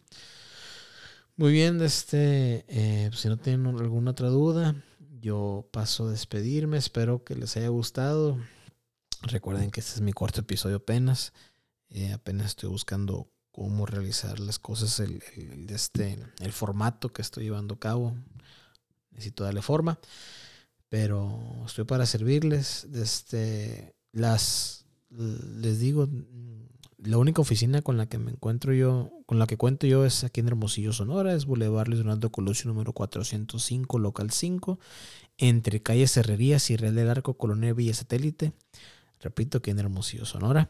[1.36, 4.74] Muy bien, este, eh, si no tienen alguna otra duda,
[5.20, 6.78] yo paso a despedirme.
[6.78, 8.40] Espero que les haya gustado.
[9.26, 11.34] Recuerden que este es mi cuarto episodio apenas.
[11.90, 15.22] Eh, apenas estoy buscando cómo realizar las cosas, el,
[15.70, 18.16] este, el formato que estoy llevando a cabo.
[19.12, 20.00] Necesito darle forma.
[20.90, 22.86] Pero estoy para servirles.
[22.94, 26.08] Este, las, les digo,
[26.98, 30.24] la única oficina con la que me encuentro yo, con la que cuento yo es
[30.24, 34.80] aquí en Hermosillo, Sonora, es Boulevard Luis Donaldo Colosio número 405, local 5,
[35.38, 38.54] entre calle Herrerías y Real del Arco, Colonia Villa Satélite.
[39.20, 40.70] Repito, aquí en Hermosillo, Sonora.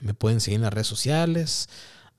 [0.00, 1.68] Me pueden seguir en las redes sociales.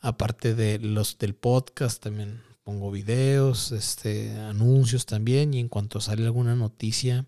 [0.02, 5.54] Aparte de los del podcast, también pongo videos, este, anuncios también.
[5.54, 7.28] Y en cuanto sale alguna noticia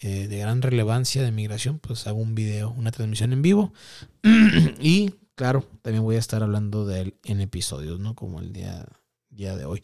[0.00, 3.72] eh, de gran relevancia de migración, pues hago un video, una transmisión en vivo.
[4.80, 8.14] y claro, también voy a estar hablando de él en episodios, ¿no?
[8.14, 8.86] Como el día,
[9.30, 9.82] día de hoy.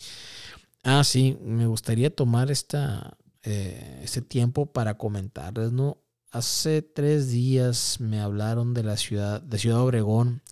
[0.83, 5.99] Ah, sí, me gustaría tomar esta, eh, este tiempo para comentarles, ¿no?
[6.31, 10.43] Hace tres días me hablaron de la ciudad, de Ciudad Obregón,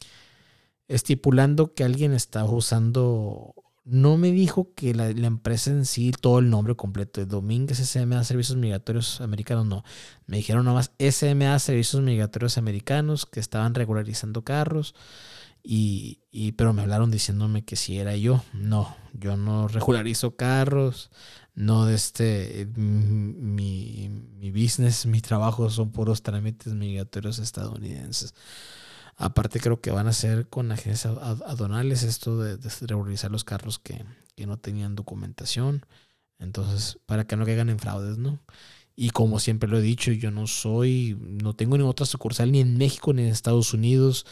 [0.88, 3.54] estipulando que alguien estaba usando.
[3.84, 8.22] No me dijo que la, empresa en sí, todo el nombre completo, de Domínguez SMA
[8.22, 9.84] Servicios Migratorios Americanos, no.
[10.26, 14.94] Me dijeron nada más SMA Servicios Migratorios Americanos que estaban regularizando carros
[15.64, 18.44] Y, y, pero me hablaron diciéndome que si era yo.
[18.52, 21.10] No, yo no regularizo carros.
[21.54, 22.68] No este.
[22.76, 24.08] Mi,
[24.38, 28.34] mi business, mi trabajo son puros trámites migratorios estadounidenses.
[29.16, 33.78] Aparte, creo que van a ser con agencias aduanales esto de, de regularizar los carros
[33.78, 34.04] que,
[34.34, 35.86] que no tenían documentación.
[36.38, 38.40] Entonces, para que no caigan en fraudes, ¿no?
[38.94, 42.60] Y como siempre lo he dicho, yo no soy, no tengo ninguna otra sucursal ni
[42.60, 44.26] en México ni en Estados Unidos.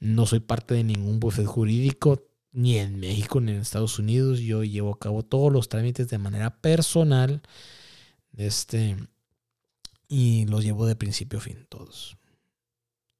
[0.00, 2.22] No soy parte de ningún bufete jurídico,
[2.52, 4.40] ni en México ni en Estados Unidos.
[4.40, 7.42] Yo llevo a cabo todos los trámites de manera personal.
[8.36, 8.96] Este,
[10.08, 12.17] y los llevo de principio a fin, todos.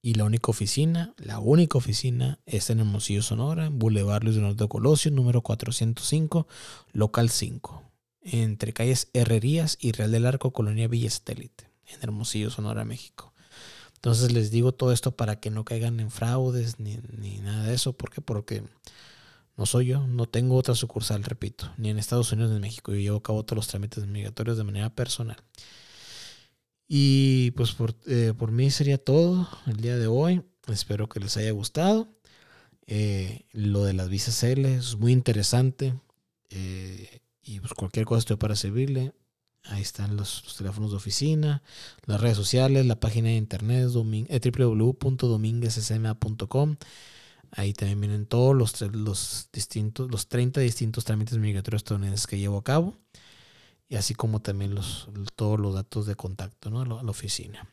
[0.01, 5.11] Y la única oficina, la única oficina está en Hermosillo, Sonora, Boulevard Luis Donaldo Colosio,
[5.11, 6.47] número 405,
[6.93, 7.89] local 5
[8.33, 13.33] entre calles Herrerías y Real del Arco, Colonia Villa Satélite, en Hermosillo, Sonora, México.
[13.95, 16.97] Entonces les digo todo esto para que no caigan en fraudes ni,
[17.41, 17.95] nada de eso.
[17.95, 18.21] ¿Por qué?
[18.21, 18.63] Porque
[19.57, 22.93] no soy yo, no tengo otra sucursal, repito, ni en Estados Unidos ni en México.
[22.93, 25.37] Yo llevo a cabo todos los trámites migratorios de manera personal.
[26.89, 30.43] Y pues por, eh, por mí sería todo el día de hoy.
[30.67, 32.09] Espero que les haya gustado.
[32.87, 35.95] Eh, lo de las visas L es muy interesante.
[36.51, 39.13] Eh, y pues cualquier cosa estoy para servirle.
[39.65, 41.63] Ahí están los, teléfonos de oficina,
[42.07, 43.91] las redes sociales, la página de internet
[44.29, 46.77] eh, www.dominguezsma.com.
[47.51, 52.59] Ahí también vienen todos los, los, distintos, los 30 distintos trámites migratorios estadounidenses que llevo
[52.59, 52.97] a cabo.
[53.89, 56.83] Y así como también los, todos los datos de contacto ¿no?
[56.83, 57.69] a la oficina.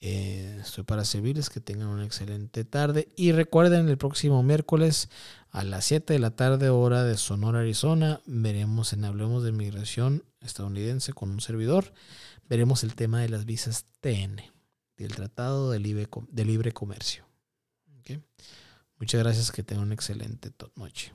[0.00, 3.08] Eh, estoy para servirles, que tengan una excelente tarde.
[3.16, 5.08] Y recuerden, el próximo miércoles
[5.50, 10.24] a las 7 de la tarde, hora de Sonora, Arizona, veremos en Hablemos de Migración
[10.40, 11.92] estadounidense con un servidor.
[12.48, 14.42] Veremos el tema de las visas TN,
[14.96, 17.24] del Tratado de Libre, de Libre Comercio.
[18.98, 21.12] Muchas gracias, que tengan una excelente noche.